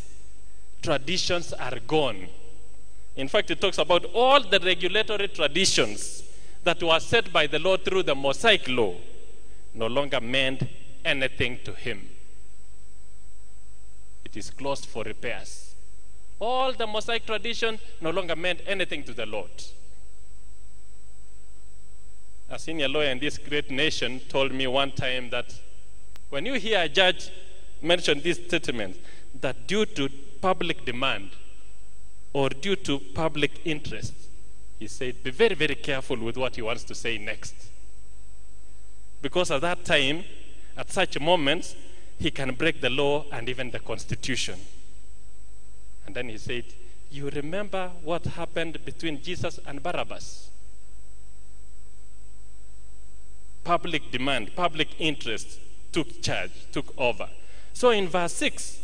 traditions 0.84 1.52
are 1.54 1.80
gone. 1.88 2.28
In 3.16 3.28
fact, 3.28 3.50
it 3.50 3.60
talks 3.60 3.80
about 3.80 4.06
all 4.14 4.40
the 4.40 4.60
regulatory 4.60 5.30
traditions 5.30 6.22
that 6.64 6.84
were 6.84 7.00
set 7.00 7.34
by 7.34 7.48
the 7.48 7.58
Lord 7.58 7.84
through 7.84 8.04
the 8.04 8.14
Mosaic 8.14 8.68
law 8.68 8.94
no 9.74 9.88
longer 9.88 10.22
meant 10.22 10.62
anything 11.04 11.58
to 11.64 11.74
him. 11.74 12.09
It 14.32 14.38
is 14.38 14.50
closed 14.52 14.86
for 14.86 15.04
repairs. 15.04 15.76
All 16.40 16.72
the 16.72 16.88
Mosaic 16.88 17.26
tradition 17.26 17.80
no 18.00 18.12
longer 18.12 18.36
meant 18.36 18.62
anything 18.66 19.04
to 19.04 19.14
the 19.14 19.26
Lord. 19.26 19.52
A 22.50 22.58
senior 22.58 22.88
lawyer 22.88 23.10
in 23.12 23.20
this 23.20 23.38
great 23.38 23.70
nation 23.70 24.20
told 24.30 24.52
me 24.52 24.66
one 24.68 24.92
time 24.92 25.30
that 25.30 25.54
when 26.30 26.46
you 26.46 26.54
hear 26.54 26.82
a 26.82 26.90
judge 26.90 27.30
mention 27.82 28.22
this 28.22 28.38
statement, 28.38 28.98
that 29.42 29.68
due 29.68 29.86
to 29.86 30.10
public 30.42 30.86
demand 30.86 31.32
or 32.34 32.50
due 32.50 32.76
to 32.76 33.00
public 33.14 33.62
interest, 33.66 34.14
he 34.80 34.88
said, 34.88 35.24
be 35.24 35.32
very, 35.32 35.56
very 35.56 35.76
careful 35.76 36.18
with 36.18 36.38
what 36.38 36.56
he 36.56 36.62
wants 36.62 36.84
to 36.86 36.96
say 36.96 37.18
next. 37.18 37.56
Because 39.22 39.52
at 39.52 39.62
that 39.62 39.84
time, 39.84 40.24
at 40.78 40.92
such 40.92 41.20
moments, 41.20 41.76
he 42.20 42.32
can 42.32 42.54
break 42.54 42.82
the 42.82 42.90
law 42.90 43.26
and 43.32 43.48
even 43.50 43.72
the 43.72 43.80
constitution. 43.80 44.60
And 46.06 46.16
then 46.16 46.30
he 46.30 46.38
said, 46.38 46.66
You 47.10 47.30
remember 47.30 47.92
what 48.04 48.26
happened 48.26 48.84
between 48.86 49.22
Jesus 49.22 49.60
and 49.66 49.82
Barabbas? 49.82 50.50
Public 53.64 54.12
demand, 54.12 54.56
public 54.56 54.90
interest 55.00 55.60
took 55.92 56.22
charge, 56.22 56.52
took 56.72 56.94
over. 56.98 57.30
So 57.74 57.92
in 57.92 58.08
verse 58.08 58.34
6, 58.34 58.80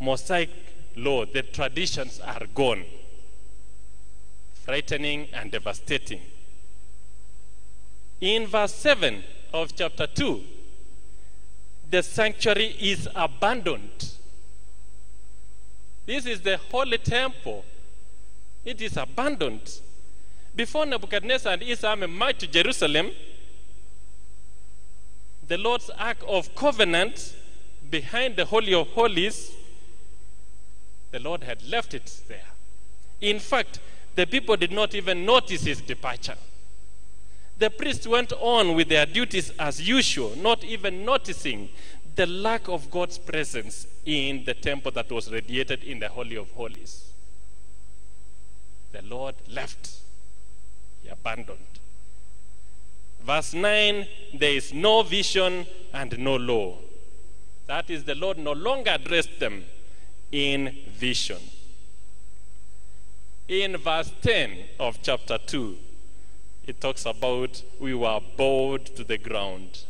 Mosaic 0.00 0.50
law, 0.96 1.24
the 1.24 1.42
traditions 1.42 2.20
are 2.20 2.46
gone 2.54 2.84
frightening 4.64 5.28
and 5.32 5.50
devastating. 5.50 6.20
In 8.20 8.46
verse 8.46 8.74
7 8.74 9.22
of 9.52 9.74
chapter 9.74 10.06
2, 10.06 10.40
the 11.92 12.02
sanctuary 12.02 12.74
is 12.80 13.06
abandoned. 13.14 14.12
This 16.06 16.24
is 16.24 16.40
the 16.40 16.56
holy 16.56 16.96
temple. 16.96 17.66
It 18.64 18.80
is 18.80 18.96
abandoned. 18.96 19.80
Before 20.56 20.86
Nebuchadnezzar 20.86 21.52
and 21.52 21.62
his 21.62 21.84
army 21.84 22.06
marched 22.06 22.40
to 22.40 22.46
Jerusalem, 22.46 23.10
the 25.46 25.58
Lord's 25.58 25.90
Ark 25.90 26.16
of 26.26 26.54
Covenant 26.54 27.34
behind 27.90 28.36
the 28.36 28.46
Holy 28.46 28.72
of 28.72 28.88
Holies, 28.88 29.52
the 31.10 31.18
Lord 31.18 31.44
had 31.44 31.62
left 31.68 31.92
it 31.92 32.22
there. 32.26 32.48
In 33.20 33.38
fact, 33.38 33.80
the 34.14 34.26
people 34.26 34.56
did 34.56 34.72
not 34.72 34.94
even 34.94 35.26
notice 35.26 35.64
his 35.64 35.82
departure. 35.82 36.36
The 37.62 37.70
priests 37.70 38.08
went 38.08 38.32
on 38.40 38.74
with 38.74 38.88
their 38.88 39.06
duties 39.06 39.52
as 39.56 39.80
usual, 39.80 40.34
not 40.34 40.64
even 40.64 41.04
noticing 41.04 41.68
the 42.16 42.26
lack 42.26 42.66
of 42.66 42.90
God's 42.90 43.18
presence 43.18 43.86
in 44.04 44.44
the 44.44 44.52
temple 44.52 44.90
that 44.90 45.12
was 45.12 45.30
radiated 45.30 45.84
in 45.84 46.00
the 46.00 46.08
Holy 46.08 46.34
of 46.34 46.50
Holies. 46.50 47.12
The 48.90 49.02
Lord 49.02 49.36
left, 49.48 49.90
he 51.04 51.08
abandoned. 51.08 51.78
Verse 53.24 53.54
9 53.54 54.08
there 54.34 54.54
is 54.54 54.74
no 54.74 55.04
vision 55.04 55.64
and 55.94 56.18
no 56.18 56.34
law. 56.34 56.78
That 57.68 57.90
is, 57.90 58.02
the 58.02 58.16
Lord 58.16 58.38
no 58.38 58.54
longer 58.54 58.90
addressed 58.90 59.38
them 59.38 59.66
in 60.32 60.78
vision 60.88 61.38
in 63.48 63.76
verse 63.76 64.10
10 64.22 64.56
of 64.80 64.98
chapter 65.02 65.36
2, 65.38 65.76
it 66.66 66.80
talks 66.80 67.06
about 67.06 67.62
we 67.80 67.94
were 67.94 68.20
bowed 68.36 68.86
to 68.96 69.04
the 69.04 69.18
ground. 69.18 69.84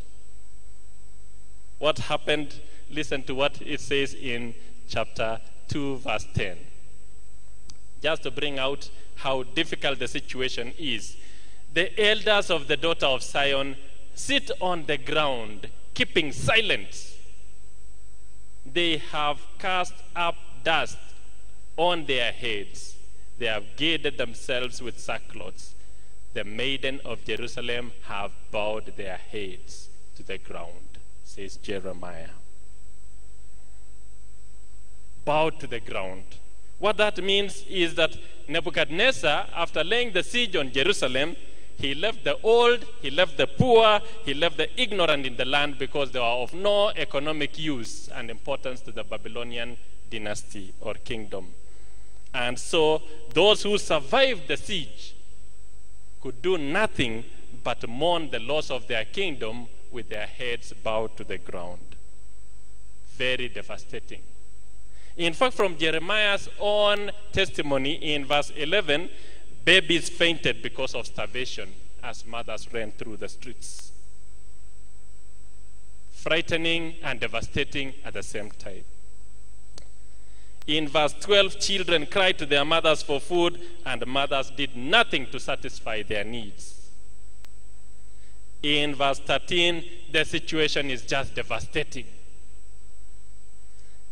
What 1.79 1.99
happened? 1.99 2.55
Listen 2.89 3.23
to 3.23 3.35
what 3.35 3.61
it 3.61 3.79
says 3.79 4.13
in 4.13 4.53
chapter 4.87 5.39
2, 5.69 5.97
verse 5.97 6.27
10. 6.33 6.57
Just 8.01 8.23
to 8.23 8.31
bring 8.31 8.59
out 8.59 8.89
how 9.15 9.43
difficult 9.43 9.99
the 9.99 10.07
situation 10.07 10.73
is. 10.77 11.15
The 11.73 11.99
elders 11.99 12.49
of 12.49 12.67
the 12.67 12.77
daughter 12.77 13.05
of 13.05 13.23
Zion 13.23 13.75
sit 14.15 14.51
on 14.61 14.85
the 14.85 14.97
ground, 14.97 15.69
keeping 15.93 16.31
silent. 16.31 17.13
They 18.65 18.97
have 18.97 19.39
cast 19.59 19.93
up 20.15 20.35
dust 20.63 20.97
on 21.77 22.05
their 22.05 22.31
heads 22.31 22.93
they 23.37 23.47
have 23.47 23.75
girded 23.77 24.17
themselves 24.17 24.81
with 24.81 24.97
sackcloths. 24.97 25.73
The 26.33 26.43
maiden 26.43 26.99
of 27.05 27.23
Jerusalem 27.25 27.91
have 28.03 28.31
bowed 28.51 28.93
their 28.97 29.17
heads 29.17 29.89
to 30.15 30.23
the 30.23 30.37
ground, 30.39 30.97
says 31.23 31.57
Jeremiah. 31.57 32.29
Bowed 35.25 35.59
to 35.59 35.67
the 35.67 35.79
ground. 35.79 36.23
What 36.79 36.97
that 36.97 37.23
means 37.23 37.63
is 37.69 37.95
that 37.95 38.17
Nebuchadnezzar, 38.47 39.47
after 39.55 39.83
laying 39.83 40.11
the 40.11 40.23
siege 40.23 40.55
on 40.55 40.71
Jerusalem, 40.71 41.35
he 41.77 41.95
left 41.95 42.23
the 42.23 42.37
old, 42.41 42.85
he 43.01 43.09
left 43.09 43.37
the 43.37 43.47
poor, 43.47 43.99
he 44.25 44.33
left 44.33 44.57
the 44.57 44.69
ignorant 44.81 45.25
in 45.25 45.35
the 45.35 45.45
land 45.45 45.77
because 45.77 46.11
they 46.11 46.19
were 46.19 46.25
of 46.25 46.53
no 46.53 46.89
economic 46.89 47.57
use 47.59 48.09
and 48.09 48.29
importance 48.29 48.81
to 48.81 48.91
the 48.91 49.03
Babylonian 49.03 49.77
dynasty 50.09 50.73
or 50.81 50.95
kingdom. 50.95 51.47
And 52.33 52.57
so 52.57 53.01
those 53.33 53.63
who 53.63 53.77
survived 53.77 54.47
the 54.47 54.57
siege 54.57 55.12
could 56.23 56.41
do 56.41 56.57
nothing 56.57 57.25
but 57.65 57.85
mourn 57.89 58.31
the 58.31 58.39
loss 58.39 58.71
of 58.71 58.87
their 58.87 59.03
kingdom 59.03 59.67
with 59.91 60.07
their 60.07 60.25
heads 60.25 60.71
bowed 60.81 61.17
to 61.17 61.25
the 61.25 61.37
ground. 61.37 61.97
Very 63.17 63.49
devastating. 63.49 64.21
In 65.17 65.33
fact, 65.33 65.53
from 65.53 65.77
Jeremiah's 65.77 66.47
own 66.61 67.11
testimony 67.33 67.95
in 68.13 68.23
verse 68.25 68.53
11, 68.55 69.09
babies 69.65 70.07
fainted 70.07 70.61
because 70.61 70.95
of 70.95 71.05
starvation 71.05 71.67
as 72.01 72.25
mothers 72.25 72.71
ran 72.71 72.93
through 72.93 73.17
the 73.17 73.27
streets. 73.27 73.91
Frightening 76.13 76.95
and 77.03 77.19
devastating 77.19 77.95
at 78.05 78.13
the 78.13 78.23
same 78.23 78.49
time. 78.49 78.85
In 80.67 80.87
verse 80.87 81.13
12, 81.19 81.59
children 81.59 82.05
cried 82.05 82.37
to 82.37 82.45
their 82.45 82.63
mothers 82.63 83.01
for 83.01 83.19
food, 83.19 83.59
and 83.85 84.05
mothers 84.07 84.49
did 84.51 84.75
nothing 84.75 85.27
to 85.27 85.39
satisfy 85.39 86.03
their 86.03 86.23
needs. 86.23 86.89
In 88.61 88.95
verse 88.95 89.19
13, 89.19 89.83
the 90.11 90.23
situation 90.23 90.89
is 90.89 91.01
just 91.01 91.35
devastating. 91.35 92.05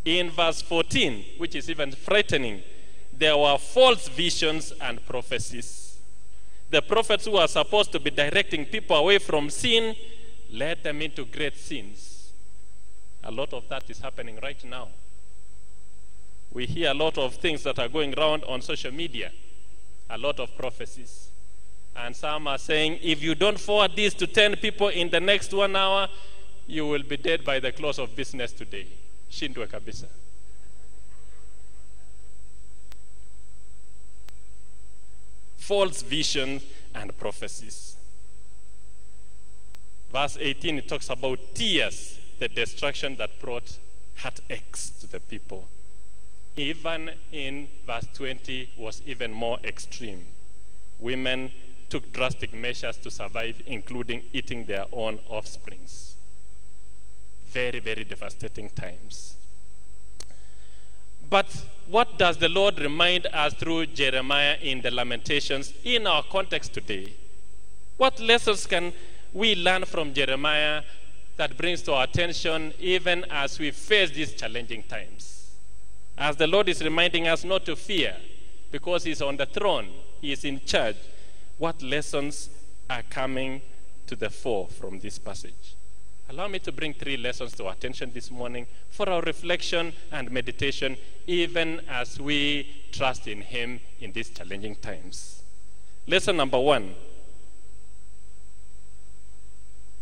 In 0.03 0.29
verse 0.29 0.61
14, 0.61 1.23
which 1.37 1.55
is 1.55 1.69
even 1.69 1.91
frightening, 1.91 2.63
there 3.13 3.37
were 3.37 3.57
false 3.57 4.09
visions 4.09 4.73
and 4.81 5.05
prophecies. 5.05 5.99
The 6.69 6.81
prophets 6.81 7.25
who 7.25 7.37
are 7.37 7.47
supposed 7.47 7.91
to 7.93 7.99
be 7.99 8.09
directing 8.09 8.65
people 8.65 8.97
away 8.97 9.19
from 9.19 9.49
sin 9.49 9.95
led 10.51 10.83
them 10.83 11.01
into 11.01 11.25
great 11.25 11.55
sins. 11.55 12.31
A 13.23 13.31
lot 13.31 13.53
of 13.53 13.69
that 13.69 13.89
is 13.89 13.99
happening 13.99 14.39
right 14.41 14.61
now. 14.65 14.89
We 16.53 16.65
hear 16.65 16.91
a 16.91 16.93
lot 16.93 17.17
of 17.17 17.35
things 17.35 17.63
that 17.63 17.79
are 17.79 17.87
going 17.87 18.17
around 18.17 18.43
on 18.43 18.61
social 18.61 18.91
media, 18.91 19.31
a 20.09 20.17
lot 20.17 20.39
of 20.39 20.55
prophecies. 20.57 21.29
And 21.95 22.15
some 22.15 22.47
are 22.47 22.57
saying, 22.57 22.99
if 23.01 23.21
you 23.21 23.35
don't 23.35 23.59
forward 23.59 23.91
this 23.95 24.13
to 24.15 24.27
10 24.27 24.57
people 24.57 24.89
in 24.89 25.09
the 25.09 25.19
next 25.19 25.53
one 25.53 25.75
hour, 25.75 26.07
you 26.67 26.85
will 26.87 27.03
be 27.03 27.17
dead 27.17 27.43
by 27.43 27.59
the 27.59 27.71
close 27.71 27.99
of 27.99 28.15
business 28.15 28.51
today. 28.51 28.87
Shindwe 29.31 29.67
kabisa. 29.67 30.07
False 35.57 36.01
visions 36.01 36.63
and 36.93 37.17
prophecies. 37.17 37.95
Verse 40.11 40.37
18, 40.39 40.79
it 40.79 40.89
talks 40.89 41.09
about 41.09 41.39
tears, 41.53 42.19
the 42.39 42.49
destruction 42.49 43.15
that 43.15 43.39
brought 43.39 43.77
heartaches 44.17 44.91
to 44.99 45.07
the 45.07 45.19
people. 45.21 45.65
Even 46.57 47.11
in 47.31 47.67
verse 47.87 48.07
20 48.13 48.71
was 48.77 49.01
even 49.05 49.31
more 49.31 49.57
extreme. 49.63 50.25
Women 50.99 51.51
took 51.89 52.11
drastic 52.11 52.53
measures 52.53 52.97
to 52.97 53.11
survive, 53.11 53.61
including 53.65 54.23
eating 54.33 54.65
their 54.65 54.85
own 54.91 55.19
offsprings. 55.27 56.15
Very, 57.47 57.79
very 57.79 58.03
devastating 58.03 58.69
times. 58.69 59.35
But 61.29 61.65
what 61.87 62.17
does 62.17 62.37
the 62.37 62.49
Lord 62.49 62.79
remind 62.79 63.25
us 63.27 63.53
through 63.53 63.87
Jeremiah 63.87 64.57
in 64.61 64.81
the 64.81 64.91
Lamentations 64.91 65.73
in 65.83 66.05
our 66.05 66.23
context 66.23 66.73
today? 66.73 67.13
What 67.97 68.19
lessons 68.19 68.65
can 68.67 68.91
we 69.33 69.55
learn 69.55 69.85
from 69.85 70.13
Jeremiah 70.13 70.83
that 71.37 71.57
brings 71.57 71.81
to 71.83 71.93
our 71.93 72.03
attention 72.03 72.73
even 72.79 73.25
as 73.29 73.59
we 73.59 73.71
face 73.71 74.11
these 74.11 74.33
challenging 74.33 74.83
times? 74.83 75.40
As 76.17 76.35
the 76.35 76.47
Lord 76.47 76.69
is 76.69 76.83
reminding 76.83 77.27
us 77.27 77.43
not 77.43 77.65
to 77.65 77.75
fear 77.75 78.15
because 78.71 79.03
He's 79.03 79.21
on 79.21 79.37
the 79.37 79.45
throne, 79.45 79.89
He 80.21 80.31
is 80.31 80.43
in 80.45 80.61
charge. 80.65 80.97
What 81.57 81.81
lessons 81.81 82.49
are 82.89 83.03
coming 83.03 83.61
to 84.07 84.15
the 84.15 84.29
fore 84.29 84.67
from 84.67 84.99
this 84.99 85.19
passage? 85.19 85.75
Allow 86.29 86.47
me 86.47 86.59
to 86.59 86.71
bring 86.71 86.93
three 86.93 87.17
lessons 87.17 87.53
to 87.53 87.65
our 87.65 87.73
attention 87.73 88.11
this 88.13 88.31
morning 88.31 88.65
for 88.89 89.09
our 89.09 89.21
reflection 89.21 89.93
and 90.11 90.31
meditation, 90.31 90.95
even 91.27 91.81
as 91.89 92.19
we 92.19 92.87
trust 92.91 93.27
in 93.27 93.41
Him 93.41 93.81
in 93.99 94.11
these 94.13 94.29
challenging 94.29 94.75
times. 94.75 95.43
Lesson 96.07 96.37
number 96.37 96.59
one 96.59 96.95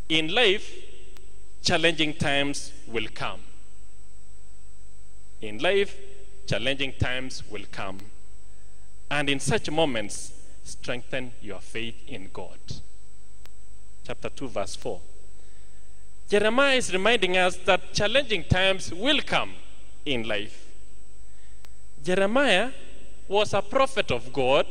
In 0.08 0.34
life, 0.34 0.72
challenging 1.62 2.14
times 2.14 2.74
will 2.88 3.08
come. 3.14 3.42
In 5.42 5.60
life, 5.60 5.96
challenging 6.48 6.94
times 7.00 7.44
will 7.50 7.66
come. 7.72 8.00
And 9.10 9.30
in 9.30 9.40
such 9.40 9.70
moments, 9.72 10.34
strengthen 10.64 11.32
your 11.42 11.60
faith 11.60 11.96
in 12.08 12.30
God. 12.34 12.60
Chapter 14.06 14.30
2, 14.30 14.48
verse 14.50 14.76
4. 14.76 15.00
Jeremiah 16.30 16.76
is 16.76 16.94
reminding 16.94 17.38
us 17.38 17.58
that 17.66 17.94
challenging 17.94 18.44
times 18.44 18.94
will 18.94 19.22
come 19.22 19.54
in 20.06 20.28
life. 20.28 20.68
Jeremiah 22.04 22.72
was 23.28 23.54
a 23.54 23.62
prophet 23.62 24.12
of 24.12 24.32
God, 24.34 24.66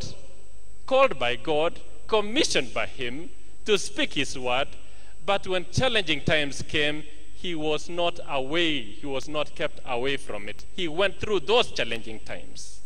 called 0.86 1.18
by 1.18 1.36
God, 1.36 1.80
commissioned 2.06 2.72
by 2.74 2.86
Him 2.86 3.30
to 3.64 3.78
speak 3.78 4.14
His 4.14 4.38
word, 4.38 4.68
but 5.24 5.46
when 5.46 5.66
challenging 5.70 6.20
times 6.22 6.62
came, 6.62 7.04
he 7.40 7.54
was 7.54 7.88
not 7.88 8.18
away, 8.28 8.82
he 8.82 9.06
was 9.06 9.28
not 9.28 9.54
kept 9.54 9.80
away 9.86 10.16
from 10.16 10.48
it. 10.48 10.64
He 10.74 10.88
went 10.88 11.20
through 11.20 11.40
those 11.40 11.70
challenging 11.70 12.18
times. 12.20 12.80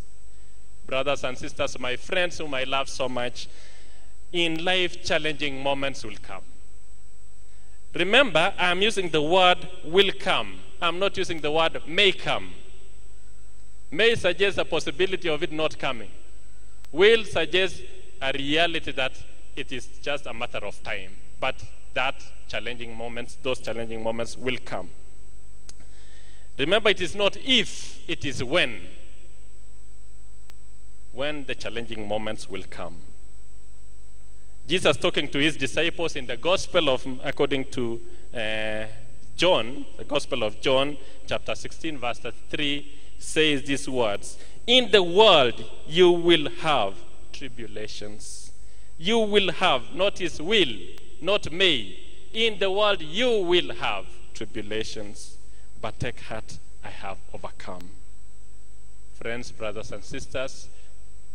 Brothers 0.86 1.24
and 1.24 1.38
sisters, 1.38 1.78
my 1.78 1.96
friends 1.96 2.36
whom 2.36 2.52
I 2.52 2.64
love 2.64 2.90
so 2.90 3.08
much, 3.08 3.48
in 4.30 4.62
life, 4.62 5.02
challenging 5.02 5.62
moments 5.62 6.04
will 6.04 6.18
come. 6.22 6.42
Remember, 7.94 8.52
I'm 8.58 8.82
using 8.82 9.08
the 9.08 9.22
word 9.22 9.66
will 9.84 10.10
come. 10.18 10.60
I'm 10.82 10.98
not 10.98 11.16
using 11.16 11.40
the 11.40 11.50
word 11.50 11.80
may 11.86 12.12
come. 12.12 12.52
May 13.90 14.14
suggests 14.14 14.58
a 14.58 14.64
possibility 14.66 15.28
of 15.30 15.42
it 15.42 15.52
not 15.52 15.78
coming. 15.78 16.10
Will 16.90 17.24
suggests 17.24 17.80
a 18.20 18.32
reality 18.32 18.92
that 18.92 19.12
it 19.56 19.72
is 19.72 19.86
just 20.02 20.26
a 20.26 20.34
matter 20.34 20.58
of 20.58 20.82
time. 20.82 21.12
But 21.40 21.56
that 21.94 22.14
challenging 22.48 22.94
moments, 22.96 23.38
those 23.42 23.60
challenging 23.60 24.02
moments 24.02 24.36
will 24.36 24.58
come. 24.64 24.90
Remember, 26.58 26.90
it 26.90 27.00
is 27.00 27.14
not 27.14 27.36
if, 27.38 28.08
it 28.08 28.24
is 28.24 28.44
when. 28.44 28.80
When 31.12 31.44
the 31.44 31.54
challenging 31.54 32.06
moments 32.06 32.48
will 32.48 32.64
come. 32.68 32.96
Jesus 34.68 34.96
talking 34.96 35.28
to 35.28 35.38
his 35.38 35.56
disciples 35.56 36.14
in 36.14 36.26
the 36.26 36.36
Gospel 36.36 36.88
of, 36.88 37.06
according 37.24 37.64
to 37.72 38.00
uh, 38.34 38.84
John, 39.36 39.84
the 39.96 40.04
Gospel 40.04 40.44
of 40.44 40.60
John, 40.60 40.96
chapter 41.26 41.54
16, 41.54 41.98
verse 41.98 42.20
3, 42.50 42.92
says 43.18 43.62
these 43.62 43.88
words 43.88 44.38
In 44.66 44.90
the 44.90 45.02
world 45.02 45.64
you 45.86 46.10
will 46.10 46.48
have 46.60 46.94
tribulations. 47.32 48.52
You 48.98 49.18
will 49.18 49.50
have, 49.52 49.94
not 49.94 50.18
his 50.18 50.40
will, 50.40 50.72
not 51.22 51.52
may. 51.52 51.98
In 52.32 52.58
the 52.58 52.70
world 52.70 53.00
you 53.00 53.42
will 53.42 53.74
have 53.74 54.06
tribulations, 54.34 55.36
but 55.80 55.98
take 56.00 56.20
heart, 56.20 56.58
I 56.84 56.88
have 56.88 57.18
overcome. 57.32 57.90
Friends, 59.14 59.52
brothers, 59.52 59.92
and 59.92 60.02
sisters, 60.02 60.68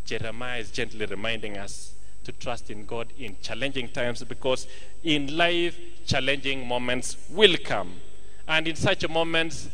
Jeremiah 0.05 0.59
is 0.59 0.71
gently 0.71 1.05
reminding 1.05 1.57
us 1.57 1.93
to 2.25 2.31
trust 2.33 2.69
in 2.69 2.85
God 2.85 3.07
in 3.17 3.37
challenging 3.41 3.87
times 3.87 4.23
because 4.23 4.67
in 5.03 5.37
life, 5.37 5.77
challenging 6.05 6.67
moments 6.67 7.15
will 7.29 7.55
come. 7.63 7.93
And 8.47 8.67
in 8.67 8.75
such 8.75 9.07
moments, 9.07 9.69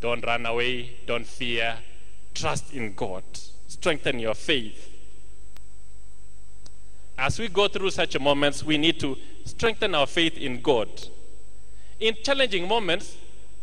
don't 0.00 0.24
run 0.26 0.46
away, 0.46 0.90
don't 1.06 1.26
fear, 1.26 1.76
trust 2.34 2.72
in 2.72 2.94
God, 2.94 3.22
strengthen 3.68 4.18
your 4.18 4.34
faith. 4.34 4.88
As 7.20 7.38
we 7.38 7.48
go 7.48 7.68
through 7.68 7.90
such 7.90 8.18
moments, 8.18 8.64
we 8.64 8.78
need 8.78 8.98
to 9.00 9.14
strengthen 9.44 9.94
our 9.94 10.06
faith 10.06 10.38
in 10.38 10.62
God. 10.62 10.88
In 12.00 12.16
challenging 12.22 12.66
moments, 12.66 13.14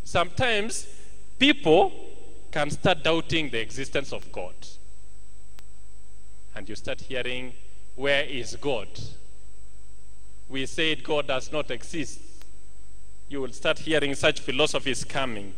sometimes 0.03 0.85
people 1.39 1.91
can 2.51 2.69
start 2.69 3.03
doubting 3.03 3.49
the 3.49 3.59
existence 3.59 4.13
of 4.13 4.31
God. 4.31 4.53
And 6.55 6.69
you 6.69 6.75
start 6.75 7.01
hearing, 7.01 7.53
Where 7.95 8.25
is 8.25 8.55
God? 8.61 8.89
We 10.49 10.67
said 10.67 11.03
God 11.03 11.25
does 11.25 11.51
not 11.51 11.71
exist. 11.71 12.19
You 13.27 13.41
will 13.41 13.53
start 13.53 13.79
hearing 13.79 14.13
such 14.13 14.39
philosophies 14.39 15.03
coming. 15.03 15.55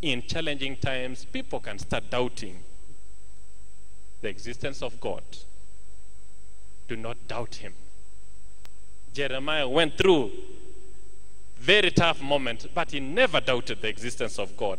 In 0.00 0.22
challenging 0.22 0.76
times, 0.76 1.26
people 1.26 1.60
can 1.60 1.78
start 1.78 2.08
doubting 2.08 2.60
the 4.22 4.28
existence 4.30 4.80
of 4.80 4.98
God. 4.98 5.22
Do 6.88 6.96
not 6.96 7.28
doubt 7.28 7.56
him. 7.56 7.74
Jeremiah 9.12 9.68
went 9.68 9.96
through 9.96 10.30
very 11.58 11.90
tough 11.90 12.20
moments, 12.20 12.66
but 12.74 12.90
he 12.90 13.00
never 13.00 13.40
doubted 13.40 13.82
the 13.82 13.88
existence 13.88 14.38
of 14.38 14.56
God. 14.56 14.78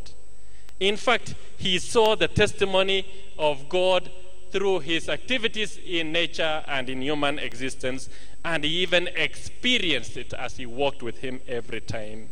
In 0.79 0.97
fact, 0.97 1.35
he 1.57 1.79
saw 1.79 2.15
the 2.15 2.27
testimony 2.27 3.05
of 3.37 3.69
God 3.69 4.09
through 4.51 4.79
his 4.79 5.07
activities 5.07 5.79
in 5.85 6.11
nature 6.11 6.63
and 6.67 6.89
in 6.89 7.01
human 7.01 7.39
existence, 7.39 8.09
and 8.43 8.63
he 8.63 8.69
even 8.81 9.07
experienced 9.15 10.17
it 10.17 10.33
as 10.33 10.57
he 10.57 10.65
walked 10.65 11.01
with 11.01 11.19
him 11.19 11.39
every 11.47 11.79
time. 11.79 12.29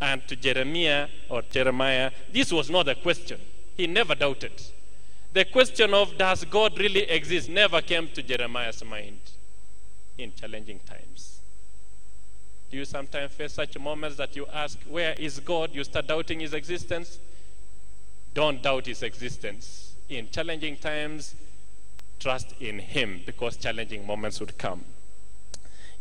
And 0.00 0.26
to 0.28 0.36
Jeremiah 0.36 1.08
or 1.28 1.42
Jeremiah, 1.42 2.10
this 2.32 2.52
was 2.52 2.70
not 2.70 2.88
a 2.88 2.94
question. 2.94 3.38
He 3.76 3.86
never 3.86 4.14
doubted. 4.14 4.52
The 5.32 5.44
question 5.44 5.94
of 5.94 6.18
does 6.18 6.44
God 6.44 6.78
really 6.78 7.02
exist 7.02 7.48
never 7.48 7.80
came 7.80 8.08
to 8.14 8.22
Jeremiah's 8.22 8.84
mind 8.84 9.20
in 10.18 10.32
challenging 10.34 10.80
times. 10.80 11.40
Do 12.70 12.76
you 12.76 12.84
sometimes 12.84 13.32
face 13.32 13.52
such 13.52 13.78
moments 13.78 14.16
that 14.16 14.34
you 14.36 14.46
ask, 14.52 14.78
Where 14.88 15.14
is 15.14 15.40
God? 15.40 15.70
You 15.72 15.84
start 15.84 16.06
doubting 16.08 16.40
his 16.40 16.54
existence? 16.54 17.18
Don't 18.34 18.62
doubt 18.62 18.86
his 18.86 19.02
existence. 19.02 19.94
In 20.08 20.28
challenging 20.30 20.76
times, 20.76 21.34
trust 22.18 22.54
in 22.60 22.78
him 22.78 23.22
because 23.26 23.56
challenging 23.56 24.06
moments 24.06 24.40
would 24.40 24.56
come. 24.58 24.84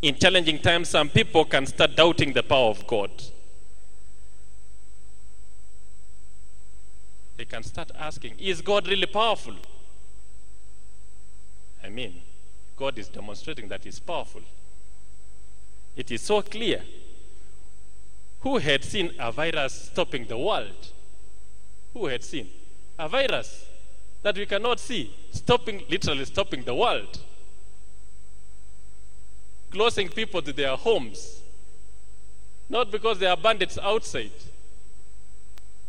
In 0.01 0.15
challenging 0.15 0.59
times, 0.59 0.89
some 0.89 1.09
people 1.09 1.45
can 1.45 1.65
start 1.65 1.95
doubting 1.95 2.33
the 2.33 2.43
power 2.43 2.69
of 2.69 2.85
God. 2.87 3.11
They 7.39 7.45
can 7.45 7.63
start 7.63 7.91
asking, 7.97 8.35
Is 8.37 8.59
God 8.59 8.85
really 8.85 9.05
powerful? 9.05 9.55
I 11.81 11.87
mean, 11.87 12.21
God 12.75 12.99
is 12.99 13.07
demonstrating 13.07 13.69
that 13.69 13.85
He's 13.85 13.97
powerful. 13.97 14.41
It 15.95 16.11
is 16.11 16.21
so 16.21 16.41
clear. 16.41 16.83
Who 18.41 18.57
had 18.57 18.83
seen 18.83 19.13
a 19.17 19.31
virus 19.31 19.89
stopping 19.89 20.25
the 20.25 20.37
world? 20.37 20.89
Who 21.93 22.07
had 22.07 22.25
seen 22.25 22.49
a 22.97 23.07
virus 23.07 23.65
that 24.21 24.35
we 24.35 24.45
cannot 24.45 24.81
see 24.81 25.15
stopping, 25.31 25.85
literally 25.89 26.25
stopping 26.25 26.63
the 26.65 26.75
world? 26.75 27.21
Closing 29.71 30.09
people 30.09 30.41
to 30.41 30.51
their 30.51 30.75
homes. 30.75 31.39
Not 32.67 32.91
because 32.91 33.17
there 33.17 33.29
are 33.29 33.37
bandits 33.37 33.77
outside, 33.77 34.33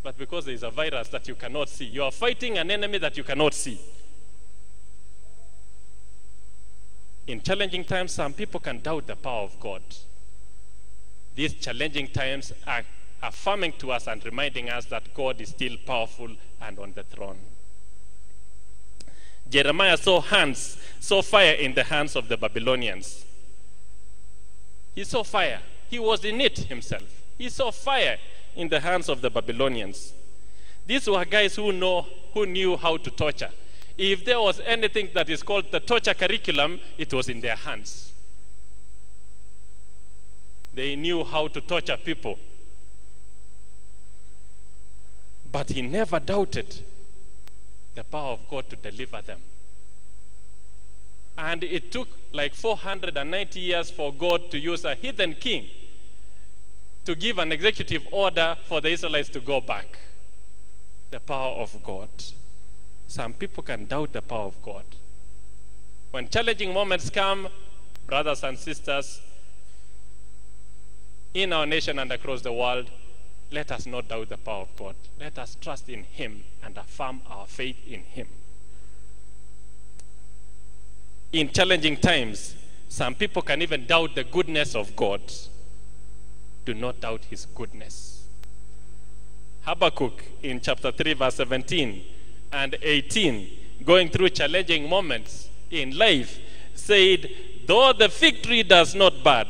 but 0.03 0.17
because 0.17 0.47
there 0.47 0.55
is 0.55 0.63
a 0.63 0.71
virus 0.71 1.09
that 1.09 1.29
you 1.29 1.35
cannot 1.35 1.69
see. 1.69 1.85
You 1.85 2.05
are 2.05 2.11
fighting 2.11 2.59
an 2.59 2.71
enemy 2.71 2.99
that 2.99 3.17
you 3.17 3.25
cannot 3.25 3.55
see. 3.55 3.79
In 7.27 7.41
challenging 7.43 7.85
times, 7.85 8.13
some 8.13 8.33
people 8.33 8.61
can 8.61 8.81
doubt 8.81 9.07
the 9.07 9.17
power 9.17 9.43
of 9.43 9.59
God. 9.61 9.83
These 11.35 11.55
challenging 11.55 12.09
times 12.09 12.53
are 12.67 12.83
affirming 13.23 13.75
to 13.79 13.93
us 13.93 14.07
and 14.09 14.25
reminding 14.25 14.71
us 14.71 14.87
that 14.87 15.15
God 15.15 15.41
is 15.41 15.51
still 15.51 15.77
powerful 15.87 16.29
and 16.61 16.79
on 16.79 16.93
the 16.95 17.05
throne. 17.05 17.39
Jeremiah 19.49 19.97
saw 19.97 20.21
hands, 20.21 20.79
saw 21.01 21.23
fire 21.23 21.53
in 21.53 21.75
the 21.75 21.85
hands 21.85 22.17
of 22.17 22.29
the 22.29 22.37
Babylonians. 22.37 23.25
He 24.95 25.05
saw 25.05 25.23
fire. 25.23 25.61
He 25.89 25.99
was 25.99 26.25
in 26.25 26.41
it 26.41 26.59
himself. 26.59 27.23
He 27.37 27.49
saw 27.49 27.71
fire 27.71 28.19
in 28.57 28.69
the 28.69 28.81
hands 28.81 29.09
of 29.09 29.21
the 29.21 29.31
Babylonians. 29.31 30.13
These 30.87 31.09
were 31.09 31.25
guys 31.25 31.57
who 31.57 31.73
know 31.73 32.07
who 32.35 32.47
knew 32.47 32.77
how 32.77 32.97
to 32.97 33.11
torture. 33.11 33.51
If 33.97 34.25
there 34.25 34.41
was 34.41 34.61
anything 34.65 35.11
that 35.15 35.29
is 35.29 35.43
called 35.43 35.71
the 35.71 35.81
torture 35.81 36.15
curriculum, 36.15 36.81
it 36.97 37.13
was 37.13 37.29
in 37.29 37.41
their 37.41 37.57
hands. 37.57 38.13
They 40.73 40.97
knew 40.97 41.25
how 41.25 41.49
to 41.49 41.61
torture 41.61 41.97
people. 41.97 42.39
But 45.53 45.69
he 45.71 45.83
never 45.83 46.21
doubted 46.21 46.81
the 47.95 48.05
power 48.05 48.33
of 48.33 48.49
God 48.49 48.71
to 48.71 48.77
deliver 48.77 49.21
them. 49.21 49.41
And 51.37 51.65
it 51.65 51.91
took 51.91 52.09
like 52.33 52.55
490 52.55 53.61
years 53.61 53.91
for 53.91 54.13
God 54.13 54.51
to 54.51 54.59
use 54.59 54.85
a 54.85 54.95
heathen 54.95 55.35
king 55.35 55.67
to 57.11 57.17
give 57.17 57.41
an 57.41 57.51
executive 57.51 58.07
order 58.13 58.57
for 58.67 58.81
the 58.81 58.89
Israelites 58.89 59.29
to 59.29 59.41
go 59.41 59.61
back. 59.61 59.99
The 61.11 61.19
power 61.19 61.57
of 61.57 61.77
God. 61.83 62.09
Some 63.09 63.33
people 63.33 63.65
can 63.65 63.87
doubt 63.87 64.13
the 64.13 64.23
power 64.23 64.47
of 64.47 64.63
God. 64.63 64.85
When 66.13 66.29
challenging 66.29 66.73
moments 66.73 67.11
come, 67.11 67.49
brothers 68.07 68.45
and 68.45 68.57
sisters, 68.57 69.21
in 71.35 71.53
our 71.53 71.67
nation 71.67 71.99
and 71.99 72.13
across 72.13 72.43
the 72.43 72.53
world, 72.53 72.89
let 73.51 73.73
us 73.73 73.87
not 73.87 74.07
doubt 74.07 74.29
the 74.29 74.37
power 74.37 74.63
of 74.63 74.77
God. 74.77 74.95
Let 75.19 75.37
us 75.37 75.57
trust 75.61 75.89
in 75.89 76.05
Him 76.05 76.45
and 76.63 76.79
affirm 76.79 77.23
our 77.29 77.47
faith 77.49 77.79
in 77.89 78.05
Him. 78.05 78.29
In 81.33 81.51
challenging 81.51 81.97
times, 81.97 82.55
some 82.89 83.17
people 83.17 83.43
can 83.43 83.63
even 83.63 83.87
doubt 83.87 84.15
the 84.15 84.23
goodness 84.23 84.77
of 84.77 84.95
God. 84.95 85.23
Do 86.65 86.75
not 86.75 87.01
doubt 87.01 87.25
His 87.31 87.47
goodness. 87.47 88.27
Habakkuk 89.63 90.23
in 90.43 90.61
chapter 90.61 90.91
3, 90.91 91.15
verse 91.15 91.35
17 91.37 92.03
and 92.53 92.77
18, 92.81 93.51
going 93.85 94.09
through 94.09 94.31
challenging 94.31 94.89
moments 94.89 95.49
in 95.71 95.97
life, 95.97 96.39
said, 96.75 97.31
Though 97.67 97.93
the 97.93 98.09
fig 98.09 98.43
tree 98.43 98.63
does 98.63 98.95
not 98.95 99.23
bud, 99.23 99.49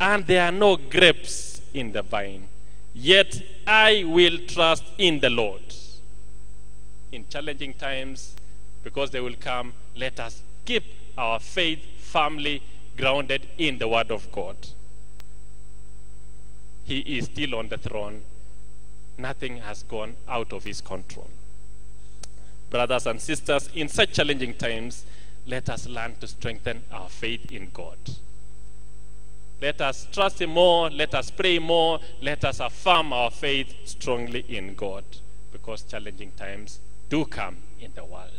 and 0.00 0.26
there 0.26 0.44
are 0.44 0.52
no 0.52 0.76
grapes 0.76 1.62
in 1.72 1.92
the 1.92 2.02
vine, 2.02 2.48
yet 2.94 3.40
I 3.66 4.04
will 4.06 4.38
trust 4.46 4.84
in 4.98 5.20
the 5.20 5.30
Lord. 5.30 5.62
In 7.12 7.24
challenging 7.28 7.74
times, 7.74 8.34
because 8.82 9.10
they 9.10 9.20
will 9.20 9.36
come, 9.40 9.72
let 9.96 10.20
us 10.20 10.42
keep 10.64 10.84
our 11.16 11.38
faith 11.40 11.80
firmly 12.00 12.62
grounded 12.96 13.46
in 13.56 13.78
the 13.78 13.88
Word 13.88 14.10
of 14.10 14.30
God. 14.32 14.56
He 16.86 17.00
is 17.18 17.26
still 17.26 17.56
on 17.56 17.68
the 17.68 17.78
throne. 17.78 18.22
Nothing 19.18 19.58
has 19.58 19.82
gone 19.82 20.14
out 20.28 20.52
of 20.52 20.64
his 20.64 20.80
control. 20.80 21.28
Brothers 22.70 23.06
and 23.06 23.20
sisters, 23.20 23.68
in 23.74 23.88
such 23.88 24.12
challenging 24.12 24.54
times, 24.54 25.04
let 25.46 25.68
us 25.68 25.88
learn 25.88 26.14
to 26.20 26.26
strengthen 26.28 26.82
our 26.92 27.08
faith 27.08 27.50
in 27.50 27.70
God. 27.72 27.98
Let 29.60 29.80
us 29.80 30.06
trust 30.12 30.40
Him 30.40 30.50
more, 30.50 30.90
let 30.90 31.14
us 31.14 31.30
pray 31.30 31.58
more, 31.58 32.00
let 32.20 32.44
us 32.44 32.60
affirm 32.60 33.12
our 33.12 33.30
faith 33.30 33.74
strongly 33.84 34.44
in 34.48 34.74
God 34.74 35.04
because 35.50 35.82
challenging 35.82 36.32
times 36.32 36.78
do 37.08 37.24
come 37.24 37.56
in 37.80 37.92
the 37.94 38.04
world. 38.04 38.30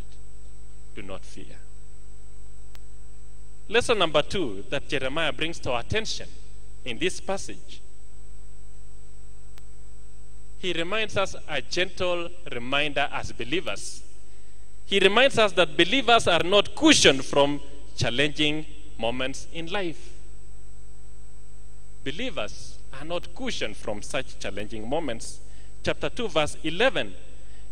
Do 0.95 1.01
not 1.01 1.25
fear. 1.25 1.57
Lesson 3.69 3.97
number 3.97 4.21
two 4.21 4.63
that 4.69 4.87
Jeremiah 4.87 5.33
brings 5.33 5.59
to 5.59 5.71
our 5.71 5.81
attention 5.81 6.29
in 6.85 6.99
this 6.99 7.19
passage. 7.19 7.81
He 10.59 10.73
reminds 10.73 11.17
us 11.17 11.35
a 11.47 11.61
gentle 11.61 12.29
reminder 12.51 13.09
as 13.11 13.31
believers 13.31 14.03
he 14.87 14.99
reminds 14.99 15.37
us 15.37 15.51
that 15.51 15.75
believers 15.75 16.29
are 16.29 16.43
not 16.45 16.73
cushioned 16.73 17.25
from 17.25 17.59
challenging 17.97 18.65
moments 18.97 19.45
in 19.51 19.67
life. 19.67 20.13
Believers 22.05 22.77
are 22.97 23.03
not 23.03 23.35
cushioned 23.35 23.75
from 23.75 24.01
such 24.01 24.39
challenging 24.39 24.87
moments. 24.87 25.41
Chapter 25.83 26.07
2, 26.07 26.29
verse 26.29 26.55
11. 26.63 27.13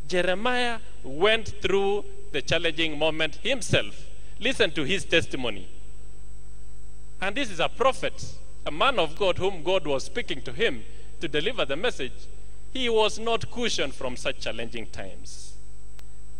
Jeremiah 0.09 0.79
went 1.05 1.61
through 1.61 2.03
the 2.33 2.41
challenging 2.41 2.99
moment 2.99 3.35
himself. 3.35 3.95
Listen 4.41 4.69
to 4.71 4.83
his 4.83 5.05
testimony. 5.05 5.69
And 7.21 7.33
this 7.33 7.49
is 7.49 7.61
a 7.61 7.69
prophet, 7.69 8.35
a 8.65 8.71
man 8.71 8.99
of 8.99 9.15
God 9.15 9.37
whom 9.37 9.63
God 9.63 9.87
was 9.87 10.03
speaking 10.03 10.41
to 10.41 10.51
him 10.51 10.83
to 11.21 11.29
deliver 11.29 11.63
the 11.63 11.77
message. 11.77 12.27
He 12.75 12.89
was 12.89 13.17
not 13.17 13.49
cushioned 13.51 13.95
from 13.95 14.17
such 14.17 14.41
challenging 14.41 14.87
times. 14.87 15.53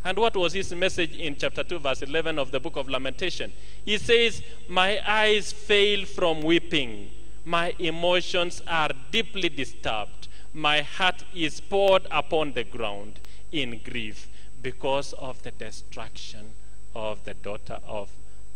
And 0.03 0.17
what 0.17 0.35
was 0.35 0.51
his 0.51 0.75
message 0.75 1.15
in 1.15 1.37
chapter 1.37 1.63
2, 1.63 1.79
verse 1.79 2.01
11 2.01 2.37
of 2.37 2.51
the 2.51 2.59
book 2.59 2.75
of 2.75 2.89
Lamentation? 2.89 3.53
He 3.85 3.97
says, 3.97 4.43
My 4.67 4.99
eyes 5.09 5.53
fail 5.53 6.05
from 6.05 6.41
weeping. 6.41 7.09
My 7.45 7.73
emotions 7.79 8.61
are 8.67 8.89
deeply 9.11 9.47
disturbed. 9.47 10.27
My 10.53 10.81
heart 10.81 11.23
is 11.33 11.61
poured 11.61 12.05
upon 12.11 12.51
the 12.51 12.65
ground 12.65 13.21
in 13.53 13.79
grief 13.89 14.27
because 14.61 15.13
of 15.13 15.41
the 15.43 15.51
destruction 15.51 16.51
of 16.93 17.23
the 17.23 17.33
daughter 17.33 17.79
of 17.87 18.09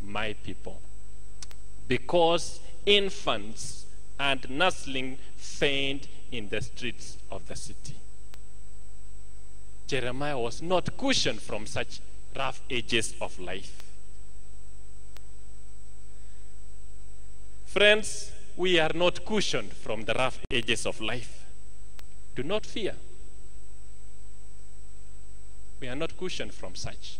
my 0.04 0.34
people. 0.44 0.82
Because 1.88 2.60
infants 2.86 3.86
and 4.20 4.50
nursling 4.50 5.18
faint 5.38 6.10
in 6.32 6.50
the 6.50 6.62
streets 6.62 7.18
of 7.32 7.48
the 7.48 7.56
city. 7.56 7.96
Jeremiah 9.88 10.38
was 10.38 10.62
not 10.62 10.96
cushioned 10.98 11.42
from 11.42 11.66
such 11.66 12.00
rough 12.38 12.62
edges 12.70 13.16
of 13.20 13.40
life. 13.40 13.82
Friends, 17.66 18.32
we 18.56 18.80
are 18.80 18.92
not 18.94 19.26
cushioned 19.26 19.74
from 19.74 20.04
the 20.04 20.14
rough 20.14 20.40
edges 20.52 20.86
of 20.86 21.02
life. 21.02 21.46
Do 22.36 22.44
not 22.44 22.66
fear. 22.66 22.96
We 25.80 25.88
are 25.88 25.96
not 25.96 26.18
cushioned 26.18 26.54
from 26.54 26.76
such. 26.76 27.18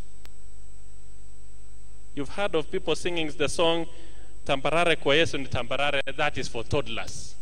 You've 2.16 2.30
heard 2.30 2.56
of 2.56 2.72
people 2.72 2.96
singing 2.96 3.32
the 3.38 3.48
song 3.48 3.88
Tambarare 4.46 4.96
kwa 4.96 5.16
Yesu 5.16 5.38
tambarare, 5.48 6.02
that 6.18 6.38
is 6.38 6.48
for 6.48 6.64
toddlers. 6.64 7.36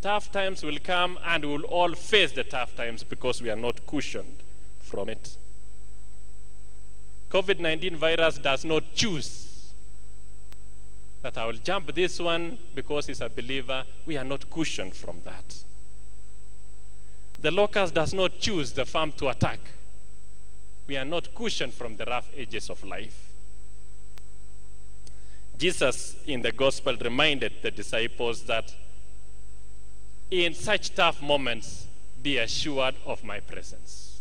Tough 0.00 0.30
times 0.30 0.62
will 0.62 0.78
come 0.82 1.18
and 1.24 1.44
we'll 1.44 1.64
all 1.64 1.92
face 1.94 2.32
the 2.32 2.44
tough 2.44 2.76
times 2.76 3.02
because 3.02 3.42
we 3.42 3.50
are 3.50 3.56
not 3.56 3.84
cushioned 3.86 4.36
from 4.80 5.08
it. 5.08 5.36
COVID 7.30 7.58
19 7.58 7.96
virus 7.96 8.38
does 8.38 8.64
not 8.64 8.94
choose 8.94 9.72
that 11.22 11.36
I 11.36 11.46
will 11.46 11.54
jump 11.64 11.92
this 11.94 12.20
one 12.20 12.58
because 12.74 13.06
he's 13.06 13.20
a 13.20 13.28
believer. 13.28 13.84
We 14.06 14.16
are 14.16 14.24
not 14.24 14.48
cushioned 14.48 14.94
from 14.94 15.20
that. 15.24 15.56
The 17.40 17.50
locust 17.50 17.94
does 17.94 18.14
not 18.14 18.38
choose 18.38 18.72
the 18.72 18.84
farm 18.84 19.12
to 19.18 19.28
attack. 19.28 19.58
We 20.86 20.96
are 20.96 21.04
not 21.04 21.34
cushioned 21.34 21.74
from 21.74 21.96
the 21.96 22.04
rough 22.04 22.28
edges 22.36 22.70
of 22.70 22.82
life. 22.84 23.30
Jesus 25.58 26.16
in 26.26 26.42
the 26.42 26.52
gospel 26.52 26.96
reminded 26.96 27.52
the 27.62 27.70
disciples 27.70 28.44
that 28.44 28.72
in 30.30 30.54
such 30.54 30.94
tough 30.94 31.22
moments, 31.22 31.86
be 32.22 32.38
assured 32.38 32.94
of 33.06 33.24
my 33.24 33.40
presence. 33.40 34.20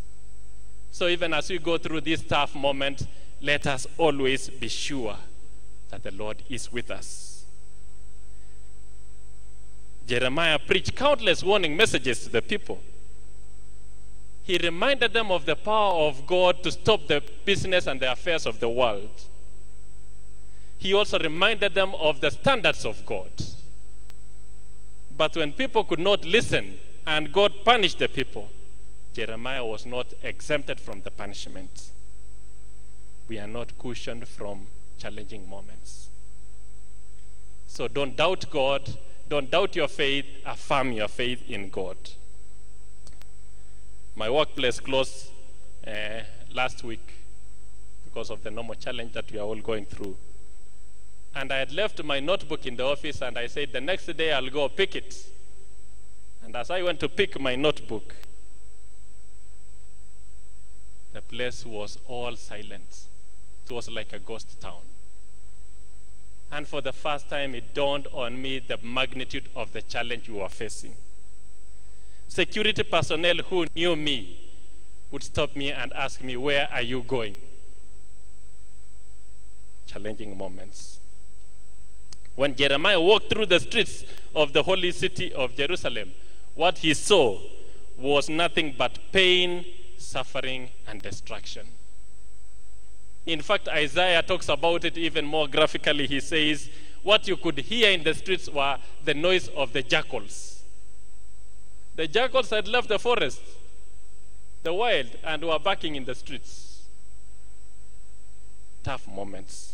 So 0.91 1.07
even 1.07 1.33
as 1.33 1.49
we 1.49 1.59
go 1.59 1.77
through 1.77 2.01
this 2.01 2.23
tough 2.23 2.55
moment, 2.55 3.05
let 3.41 3.67
us 3.67 3.85
always 3.97 4.49
be 4.49 4.67
sure 4.67 5.15
that 5.89 6.03
the 6.03 6.11
Lord 6.11 6.41
is 6.49 6.71
with 6.71 6.89
us. 6.89 7.45
Jeremiah 10.07 10.57
preached 10.57 10.95
countless 10.95 11.43
warning 11.43 11.75
messages 11.75 12.23
to 12.23 12.29
the 12.29 12.41
people. 12.41 12.79
He 14.43 14.57
reminded 14.57 15.11
them 15.11 15.29
of 15.29 15.45
the 15.45 15.57
power 15.57 16.07
of 16.07 16.25
God 16.25 16.63
to 16.63 16.71
stop 16.71 17.07
the 17.07 17.21
business 17.43 17.85
and 17.85 17.99
the 17.99 18.11
affairs 18.11 18.45
of 18.45 18.61
the 18.61 18.69
world. 18.69 19.09
He 20.77 20.93
also 20.93 21.19
reminded 21.19 21.73
them 21.73 21.93
of 21.95 22.21
the 22.21 22.31
standards 22.31 22.85
of 22.85 23.05
God. 23.05 23.29
But 25.17 25.35
when 25.35 25.51
people 25.51 25.83
could 25.83 25.99
not 25.99 26.23
listen 26.23 26.77
and 27.05 27.33
God 27.33 27.51
punished 27.65 27.99
the 27.99 28.07
people, 28.07 28.49
Jeremiah 29.13 29.65
was 29.65 29.85
not 29.85 30.13
exempted 30.21 30.79
from 30.79 31.01
the 31.01 31.09
punishment. 31.09 31.89
We 33.27 33.39
are 33.39 33.47
not 33.47 33.77
cushioned 33.79 34.27
from 34.27 34.67
challenging 34.99 35.49
moments. 35.49 36.09
So 37.67 37.87
don't 37.87 38.15
doubt 38.15 38.45
God, 38.51 38.97
don't 39.27 39.49
doubt 39.49 39.75
your 39.75 39.87
faith, 39.87 40.25
affirm 40.45 40.91
your 40.91 41.07
faith 41.07 41.49
in 41.49 41.69
God. 41.69 41.97
My 44.15 44.29
workplace 44.29 44.79
closed 44.79 45.29
uh, 45.85 46.21
last 46.53 46.83
week 46.83 47.13
because 48.05 48.29
of 48.29 48.43
the 48.43 48.51
normal 48.51 48.75
challenge 48.75 49.13
that 49.13 49.31
we 49.31 49.39
are 49.39 49.43
all 49.43 49.59
going 49.59 49.85
through. 49.85 50.15
And 51.35 51.51
I 51.51 51.59
had 51.59 51.71
left 51.71 52.03
my 52.03 52.19
notebook 52.19 52.65
in 52.65 52.75
the 52.75 52.85
office 52.85 53.21
and 53.21 53.37
I 53.37 53.47
said, 53.47 53.71
the 53.71 53.81
next 53.81 54.05
day 54.17 54.31
I'll 54.31 54.49
go 54.49 54.67
pick 54.69 54.95
it. 54.95 55.15
And 56.43 56.55
as 56.55 56.69
I 56.69 56.81
went 56.81 56.99
to 57.01 57.09
pick 57.09 57.39
my 57.39 57.55
notebook, 57.55 58.15
the 61.13 61.21
place 61.21 61.65
was 61.65 61.97
all 62.07 62.35
silent. 62.35 63.05
It 63.65 63.71
was 63.71 63.89
like 63.89 64.13
a 64.13 64.19
ghost 64.19 64.59
town. 64.61 64.81
And 66.51 66.67
for 66.67 66.81
the 66.81 66.93
first 66.93 67.29
time, 67.29 67.53
it 67.55 67.73
dawned 67.73 68.07
on 68.13 68.41
me 68.41 68.59
the 68.59 68.77
magnitude 68.81 69.49
of 69.55 69.73
the 69.73 69.81
challenge 69.81 70.29
we 70.29 70.35
were 70.35 70.47
facing. 70.49 70.93
Security 72.27 72.83
personnel 72.83 73.37
who 73.49 73.65
knew 73.75 73.95
me 73.95 74.39
would 75.11 75.23
stop 75.23 75.55
me 75.55 75.71
and 75.71 75.91
ask 75.93 76.23
me, 76.23 76.37
Where 76.37 76.69
are 76.71 76.81
you 76.81 77.03
going? 77.03 77.35
Challenging 79.85 80.37
moments. 80.37 80.99
When 82.37 82.55
Jeremiah 82.55 83.01
walked 83.01 83.31
through 83.31 83.47
the 83.47 83.59
streets 83.59 84.05
of 84.35 84.53
the 84.53 84.61
holy 84.61 84.91
city 84.91 85.33
of 85.33 85.55
Jerusalem, 85.55 86.11
what 86.53 86.77
he 86.77 86.93
saw 86.93 87.39
was 87.97 88.29
nothing 88.29 88.75
but 88.77 88.99
pain, 89.11 89.65
suffering, 89.97 90.69
and 90.87 91.01
destruction. 91.01 91.65
In 93.25 93.41
fact, 93.41 93.67
Isaiah 93.67 94.21
talks 94.21 94.49
about 94.49 94.85
it 94.85 94.99
even 94.99 95.25
more 95.25 95.47
graphically. 95.47 96.05
He 96.05 96.19
says, 96.19 96.69
What 97.01 97.27
you 97.27 97.37
could 97.37 97.57
hear 97.57 97.89
in 97.89 98.03
the 98.03 98.13
streets 98.13 98.47
were 98.47 98.77
the 99.03 99.15
noise 99.15 99.47
of 99.47 99.73
the 99.73 99.81
jackals. 99.81 100.61
The 101.95 102.07
jackals 102.07 102.51
had 102.51 102.67
left 102.67 102.87
the 102.87 102.99
forest, 102.99 103.41
the 104.61 104.75
wild, 104.75 105.09
and 105.23 105.43
were 105.43 105.57
barking 105.57 105.95
in 105.95 106.05
the 106.05 106.13
streets. 106.13 106.83
Tough 108.83 109.07
moments. 109.07 109.73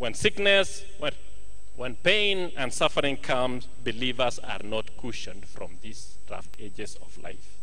When 0.00 0.14
sickness, 0.14 0.82
when, 0.98 1.12
when 1.76 1.94
pain 1.94 2.52
and 2.56 2.72
suffering 2.72 3.18
comes, 3.18 3.66
believers 3.84 4.38
are 4.38 4.62
not 4.64 4.96
cushioned 4.96 5.44
from 5.44 5.72
these 5.82 6.14
rough 6.30 6.48
edges 6.58 6.96
of 7.02 7.22
life. 7.22 7.58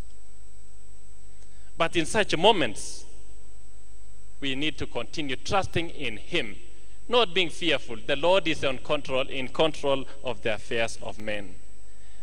But 1.79 1.95
in 1.95 2.05
such 2.05 2.37
moments, 2.37 3.05
we 4.39 4.53
need 4.53 4.77
to 4.77 4.85
continue 4.85 5.35
trusting 5.35 5.89
in 5.89 6.17
Him, 6.17 6.57
not 7.09 7.33
being 7.33 7.49
fearful. 7.49 7.97
The 8.05 8.15
Lord 8.15 8.47
is 8.47 8.63
on 8.63 8.77
control, 8.77 9.27
in 9.27 9.47
control 9.47 10.05
of 10.23 10.43
the 10.43 10.53
affairs 10.53 10.99
of 11.01 11.19
men. 11.19 11.55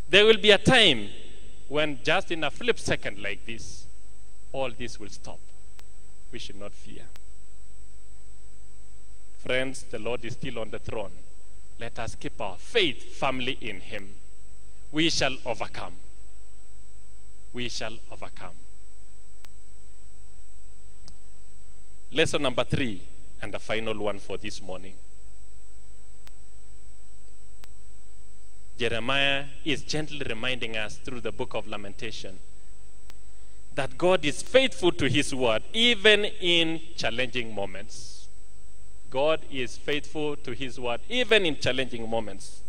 There 0.09 0.24
will 0.24 0.38
be 0.38 0.53
a 0.53 0.59
time 0.59 1.09
when, 1.66 1.98
just 2.05 2.31
in 2.31 2.44
a 2.44 2.53
flip 2.53 2.79
second 2.79 3.20
like 3.20 3.46
this, 3.46 3.87
all 4.53 4.70
this 4.70 5.00
will 5.00 5.09
stop. 5.09 5.40
We 6.31 6.38
should 6.38 6.61
not 6.61 6.72
fear. 6.72 7.03
Friends, 9.44 9.85
the 9.90 9.98
Lord 9.98 10.24
is 10.24 10.33
still 10.33 10.59
on 10.59 10.70
the 10.70 10.78
throne. 10.78 11.11
Let 11.78 11.98
us 11.98 12.14
keep 12.14 12.40
our 12.40 12.57
faith 12.57 13.16
firmly 13.16 13.59
in 13.61 13.80
Him. 13.80 14.09
We 14.90 15.11
shall 15.11 15.37
overcome. 15.44 15.92
We 17.52 17.68
shall 17.68 17.94
overcome. 18.11 18.54
Lesson 22.11 22.42
number 22.42 22.64
three, 22.64 23.02
and 23.42 23.52
the 23.52 23.59
final 23.59 23.98
one 23.98 24.18
for 24.18 24.38
this 24.38 24.62
morning. 24.62 24.94
Jeremiah 28.78 29.44
is 29.64 29.83
gently 29.83 30.22
reminding 30.26 30.76
us 30.76 30.96
through 30.96 31.20
the 31.20 31.33
book 31.33 31.54
of 31.54 31.66
Lamentation 31.68 32.38
that 33.74 33.98
God 33.98 34.24
is 34.24 34.42
faithful 34.42 34.92
to 34.92 35.09
His 35.09 35.35
word 35.35 35.62
even 35.72 36.24
in 36.24 36.80
challenging 36.96 37.54
moments. 37.54 38.23
God 39.14 39.42
is 39.48 39.77
faithful 39.77 40.35
to 40.38 40.50
His 40.50 40.81
word 40.81 41.00
even 41.09 41.46
in 41.46 41.57
challenging 41.57 42.11
moments. 42.11 42.62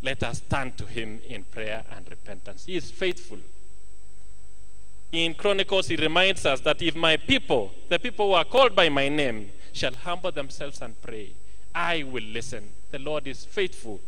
Let 0.00 0.22
us 0.22 0.40
turn 0.48 0.70
to 0.74 0.86
Him 0.86 1.20
in 1.28 1.42
prayer 1.42 1.82
and 1.94 2.08
repentance. 2.08 2.66
He 2.66 2.76
is 2.76 2.88
faithful. 2.88 3.38
In 5.10 5.34
Chronicles, 5.34 5.88
He 5.88 5.96
reminds 5.96 6.46
us 6.46 6.60
that 6.60 6.80
if 6.80 6.94
my 6.94 7.16
people, 7.16 7.72
the 7.88 7.98
people 7.98 8.28
who 8.28 8.34
are 8.34 8.44
called 8.44 8.76
by 8.76 8.88
my 8.88 9.08
name, 9.08 9.50
shall 9.72 9.92
humble 9.92 10.30
themselves 10.30 10.80
and 10.82 10.94
pray, 11.02 11.32
I 11.74 12.04
will 12.04 12.22
listen. 12.22 12.68
The 12.92 13.00
Lord 13.00 13.26
is 13.26 13.44
faithful 13.44 14.00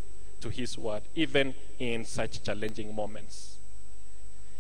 to 0.43 0.49
his 0.49 0.79
word, 0.79 1.03
even 1.17 1.55
in 1.81 2.05
such 2.05 2.43
challenging 2.45 2.95
moments. 2.95 3.57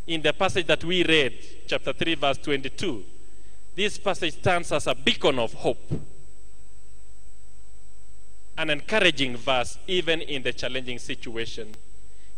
In 0.09 0.21
the 0.21 0.33
passage 0.33 0.66
that 0.66 0.83
we 0.83 1.05
read, 1.05 1.35
chapter 1.68 1.92
3, 1.92 2.16
verse 2.16 2.38
22, 2.38 3.05
this 3.77 3.99
passage 3.99 4.35
stands 4.35 4.73
as 4.73 4.87
a 4.88 4.95
beacon 4.95 5.38
of 5.38 5.53
hope, 5.55 5.92
an 8.58 8.70
encouraging 8.70 9.36
verse, 9.36 9.78
even 9.86 10.20
in 10.20 10.42
the 10.42 10.52
challenging 10.52 10.98
situation. 10.98 11.74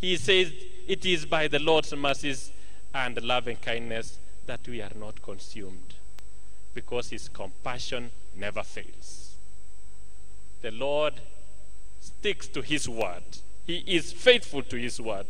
He 0.00 0.16
says, 0.16 0.52
It 0.86 1.04
is 1.04 1.26
by 1.26 1.48
the 1.48 1.58
Lord's 1.58 1.94
mercies 1.94 2.52
and 2.94 3.20
loving 3.22 3.56
kindness 3.56 4.18
that 4.46 4.66
we 4.68 4.80
are 4.80 4.92
not 4.94 5.22
consumed, 5.22 5.94
because 6.74 7.10
his 7.10 7.28
compassion 7.28 8.10
never 8.36 8.62
fails. 8.62 9.36
The 10.62 10.70
Lord 10.70 11.14
sticks 12.00 12.46
to 12.48 12.62
his 12.62 12.88
word. 12.88 13.22
He 13.66 13.78
is 13.86 14.12
faithful 14.12 14.62
to 14.62 14.76
his 14.76 15.00
word. 15.00 15.26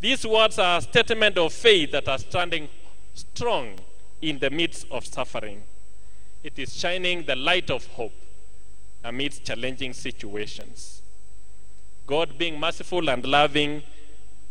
These 0.00 0.26
words 0.26 0.58
are 0.58 0.78
a 0.78 0.82
statement 0.82 1.36
of 1.38 1.52
faith 1.52 1.90
that 1.92 2.08
are 2.08 2.18
standing 2.18 2.68
strong 3.14 3.78
in 4.22 4.38
the 4.38 4.50
midst 4.50 4.86
of 4.90 5.04
suffering. 5.04 5.62
It 6.44 6.58
is 6.58 6.74
shining 6.74 7.24
the 7.24 7.34
light 7.34 7.68
of 7.70 7.86
hope 7.88 8.12
amidst 9.04 9.44
challenging 9.44 9.92
situations. 9.92 11.02
God 12.06 12.38
being 12.38 12.58
merciful 12.58 13.08
and 13.10 13.24
loving, 13.24 13.82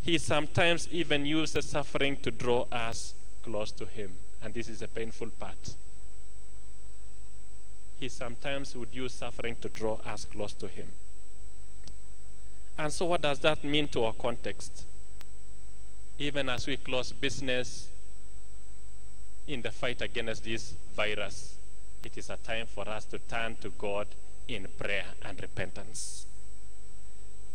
he 0.01 0.17
sometimes 0.17 0.87
even 0.91 1.25
uses 1.25 1.65
suffering 1.65 2.17
to 2.17 2.31
draw 2.31 2.65
us 2.71 3.13
close 3.43 3.71
to 3.71 3.85
him. 3.85 4.11
And 4.43 4.53
this 4.53 4.69
is 4.69 4.81
a 4.81 4.87
painful 4.87 5.29
part. 5.39 5.75
He 7.99 8.09
sometimes 8.09 8.75
would 8.75 8.93
use 8.93 9.13
suffering 9.13 9.55
to 9.61 9.69
draw 9.69 9.97
us 10.05 10.25
close 10.25 10.53
to 10.53 10.67
him. 10.67 10.87
And 12.77 12.93
so, 12.93 13.07
what 13.07 13.23
does 13.23 13.39
that 13.39 13.63
mean 13.63 13.87
to 13.89 14.03
our 14.03 14.13
context? 14.13 14.83
Even 16.19 16.47
as 16.47 16.67
we 16.67 16.77
close 16.77 17.11
business, 17.11 17.89
in 19.47 19.61
the 19.61 19.71
fight 19.71 20.01
against 20.01 20.43
this 20.43 20.73
virus, 20.95 21.55
it 22.03 22.17
is 22.17 22.29
a 22.29 22.37
time 22.37 22.67
for 22.67 22.87
us 22.87 23.05
to 23.05 23.17
turn 23.17 23.55
to 23.61 23.69
God 23.71 24.07
in 24.47 24.67
prayer 24.77 25.05
and 25.23 25.41
repentance. 25.41 26.25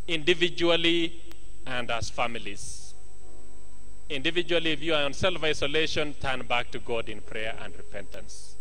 Individually 0.09 1.21
and 1.67 1.91
as 1.91 2.11
families. 2.11 2.95
Individually, 4.11 4.73
if 4.73 4.83
you 4.83 4.95
are 4.95 5.05
on 5.05 5.13
self 5.13 5.43
isolation, 5.43 6.15
turn 6.15 6.47
back 6.47 6.71
to 6.73 6.79
God 6.79 7.09
in 7.09 7.21
prayer 7.21 7.55
and 7.63 7.75
repentance. 7.77 8.57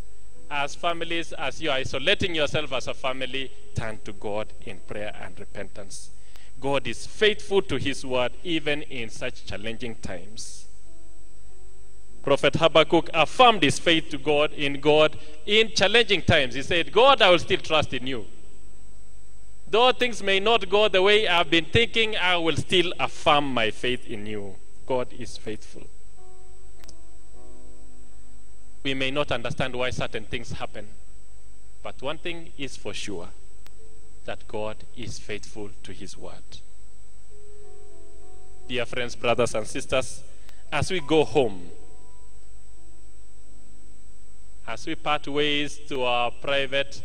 As 0.50 0.76
families, 0.76 1.34
as 1.34 1.62
you 1.62 1.70
are 1.70 1.78
isolating 1.78 2.36
yourself 2.36 2.74
as 2.74 2.88
a 2.88 2.94
family, 2.94 3.52
turn 3.74 4.00
to 4.06 4.14
God 4.14 4.48
in 4.66 4.80
prayer 4.80 5.14
and 5.22 5.38
repentance. 5.40 6.12
God 6.60 6.88
is 6.88 7.08
faithful 7.08 7.62
to 7.64 7.78
his 7.78 8.06
word 8.06 8.34
even 8.44 8.84
in 8.84 9.10
such 9.10 9.46
challenging 9.46 9.96
times. 9.96 10.61
Prophet 12.24 12.56
Habakkuk 12.56 13.10
affirmed 13.14 13.64
his 13.64 13.80
faith 13.80 14.10
to 14.10 14.18
God 14.18 14.54
in 14.54 14.80
God 14.80 15.18
in 15.46 15.72
challenging 15.74 16.22
times. 16.22 16.54
He 16.54 16.62
said, 16.62 16.92
God, 16.92 17.22
I 17.22 17.30
will 17.32 17.40
still 17.40 17.60
trust 17.60 17.94
in 17.94 18.06
you. 18.06 18.26
Though 19.68 19.92
things 19.92 20.22
may 20.22 20.40
not 20.40 20.70
go 20.70 20.88
the 20.88 21.02
way 21.02 21.28
I've 21.28 21.50
been 21.50 21.66
thinking, 21.66 22.16
I 22.18 22.38
will 22.38 22.58
still 22.58 22.94
affirm 23.00 23.54
my 23.54 23.72
faith 23.72 24.06
in 24.06 24.26
you. 24.26 24.56
God 24.86 25.08
is 25.18 25.38
faithful. 25.38 25.84
We 28.84 28.94
may 28.94 29.12
not 29.12 29.32
understand 29.32 29.76
why 29.76 29.92
certain 29.92 30.26
things 30.26 30.52
happen, 30.52 30.88
but 31.84 32.02
one 32.02 32.18
thing 32.18 32.52
is 32.58 32.76
for 32.76 32.94
sure 32.94 33.30
that 34.26 34.48
God 34.48 34.78
is 34.98 35.20
faithful 35.20 35.70
to 35.84 35.94
his 35.94 36.18
word. 36.18 36.60
Dear 38.68 38.86
friends, 38.86 39.16
brothers, 39.16 39.56
and 39.56 39.66
sisters, 39.66 40.24
as 40.72 40.92
we 40.92 41.00
go 41.00 41.24
home, 41.24 41.70
as 44.68 44.86
we 44.86 44.96
part 44.96 45.28
ways 45.28 45.80
to 45.90 46.04
our 46.04 46.32
private 46.32 47.04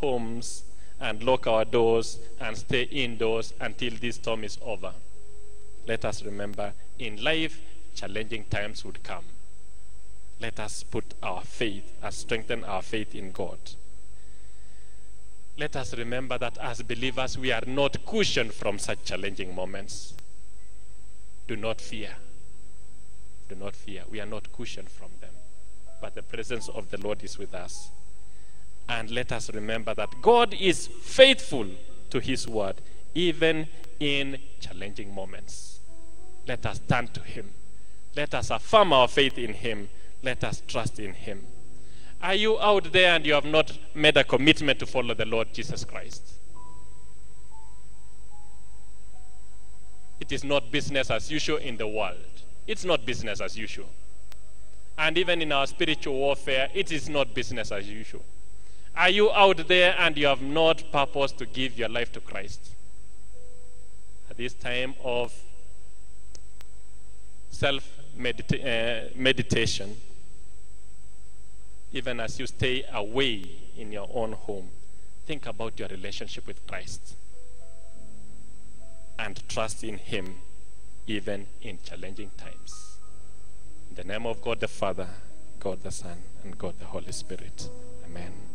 homes 0.00 0.64
and 1.00 1.22
lock 1.22 1.46
our 1.46 1.64
doors 1.64 2.18
and 2.40 2.56
stay 2.56 2.82
indoors 2.82 3.54
until 3.60 3.92
this 4.00 4.16
storm 4.16 4.44
is 4.44 4.58
over, 4.62 4.92
let 5.86 6.04
us 6.04 6.22
remember 6.22 6.72
in 6.98 7.22
life, 7.22 7.60
challenging 7.94 8.44
times 8.44 8.84
would 8.84 9.02
come. 9.02 9.24
Let 10.40 10.60
us 10.60 10.82
put 10.82 11.14
our 11.22 11.42
faith 11.42 11.92
and 12.02 12.14
strengthen 12.14 12.64
our 12.64 12.82
faith 12.82 13.14
in 13.14 13.32
God. 13.32 13.58
Let 15.58 15.76
us 15.76 15.94
remember 15.96 16.38
that 16.38 16.56
as 16.58 16.82
believers, 16.82 17.36
we 17.36 17.52
are 17.52 17.64
not 17.66 18.06
cushioned 18.06 18.54
from 18.54 18.78
such 18.78 19.04
challenging 19.04 19.54
moments. 19.54 20.14
Do 21.46 21.56
not 21.56 21.80
fear. 21.80 22.12
Do 23.48 23.56
not 23.56 23.76
fear. 23.76 24.04
We 24.10 24.20
are 24.20 24.26
not 24.26 24.52
cushioned 24.52 24.88
from 24.88 25.10
but 26.00 26.14
the 26.14 26.22
presence 26.22 26.68
of 26.68 26.90
the 26.90 26.98
Lord 26.98 27.22
is 27.22 27.38
with 27.38 27.54
us. 27.54 27.90
And 28.88 29.10
let 29.10 29.32
us 29.32 29.52
remember 29.52 29.94
that 29.94 30.08
God 30.20 30.54
is 30.54 30.86
faithful 30.86 31.66
to 32.10 32.18
his 32.18 32.48
word, 32.48 32.80
even 33.14 33.68
in 34.00 34.38
challenging 34.60 35.14
moments. 35.14 35.80
Let 36.46 36.66
us 36.66 36.80
turn 36.88 37.08
to 37.08 37.20
him. 37.20 37.50
Let 38.16 38.34
us 38.34 38.50
affirm 38.50 38.92
our 38.92 39.06
faith 39.06 39.38
in 39.38 39.54
him. 39.54 39.88
Let 40.22 40.42
us 40.42 40.62
trust 40.66 40.98
in 40.98 41.14
him. 41.14 41.46
Are 42.22 42.34
you 42.34 42.60
out 42.60 42.92
there 42.92 43.14
and 43.14 43.24
you 43.24 43.32
have 43.34 43.44
not 43.44 43.78
made 43.94 44.16
a 44.16 44.24
commitment 44.24 44.78
to 44.80 44.86
follow 44.86 45.14
the 45.14 45.24
Lord 45.24 45.54
Jesus 45.54 45.84
Christ? 45.84 46.22
It 50.20 50.32
is 50.32 50.44
not 50.44 50.70
business 50.70 51.10
as 51.10 51.30
usual 51.30 51.56
in 51.56 51.76
the 51.78 51.86
world. 51.88 52.18
It's 52.66 52.84
not 52.84 53.06
business 53.06 53.40
as 53.40 53.56
usual. 53.56 53.88
And 55.00 55.16
even 55.16 55.40
in 55.40 55.50
our 55.50 55.66
spiritual 55.66 56.12
warfare, 56.12 56.68
it 56.74 56.92
is 56.92 57.08
not 57.08 57.32
business 57.32 57.72
as 57.72 57.88
usual. 57.88 58.22
Are 58.94 59.08
you 59.08 59.32
out 59.32 59.66
there 59.66 59.96
and 59.98 60.14
you 60.18 60.26
have 60.26 60.42
not 60.42 60.92
purpose 60.92 61.32
to 61.32 61.46
give 61.46 61.78
your 61.78 61.88
life 61.88 62.12
to 62.12 62.20
Christ? 62.20 62.60
At 64.28 64.36
this 64.36 64.52
time 64.52 64.94
of 65.02 65.32
self 67.50 67.82
-medita 68.18 68.56
uh, 68.60 69.10
meditation, 69.16 69.96
even 71.94 72.20
as 72.20 72.38
you 72.38 72.46
stay 72.46 72.84
away 72.92 73.44
in 73.78 73.92
your 73.92 74.08
own 74.12 74.32
home, 74.32 74.68
think 75.26 75.46
about 75.46 75.78
your 75.78 75.88
relationship 75.88 76.46
with 76.46 76.60
Christ 76.66 77.16
and 79.18 79.48
trust 79.48 79.82
in 79.82 79.96
Him 79.96 80.42
even 81.06 81.46
in 81.62 81.78
challenging 81.82 82.30
times. 82.36 82.89
In 83.90 83.96
the 83.96 84.04
name 84.04 84.24
of 84.24 84.40
God 84.40 84.60
the 84.60 84.68
Father, 84.68 85.08
God 85.58 85.82
the 85.82 85.90
Son, 85.90 86.16
and 86.44 86.56
God 86.56 86.78
the 86.78 86.84
Holy 86.84 87.10
Spirit. 87.10 87.68
Amen. 88.06 88.49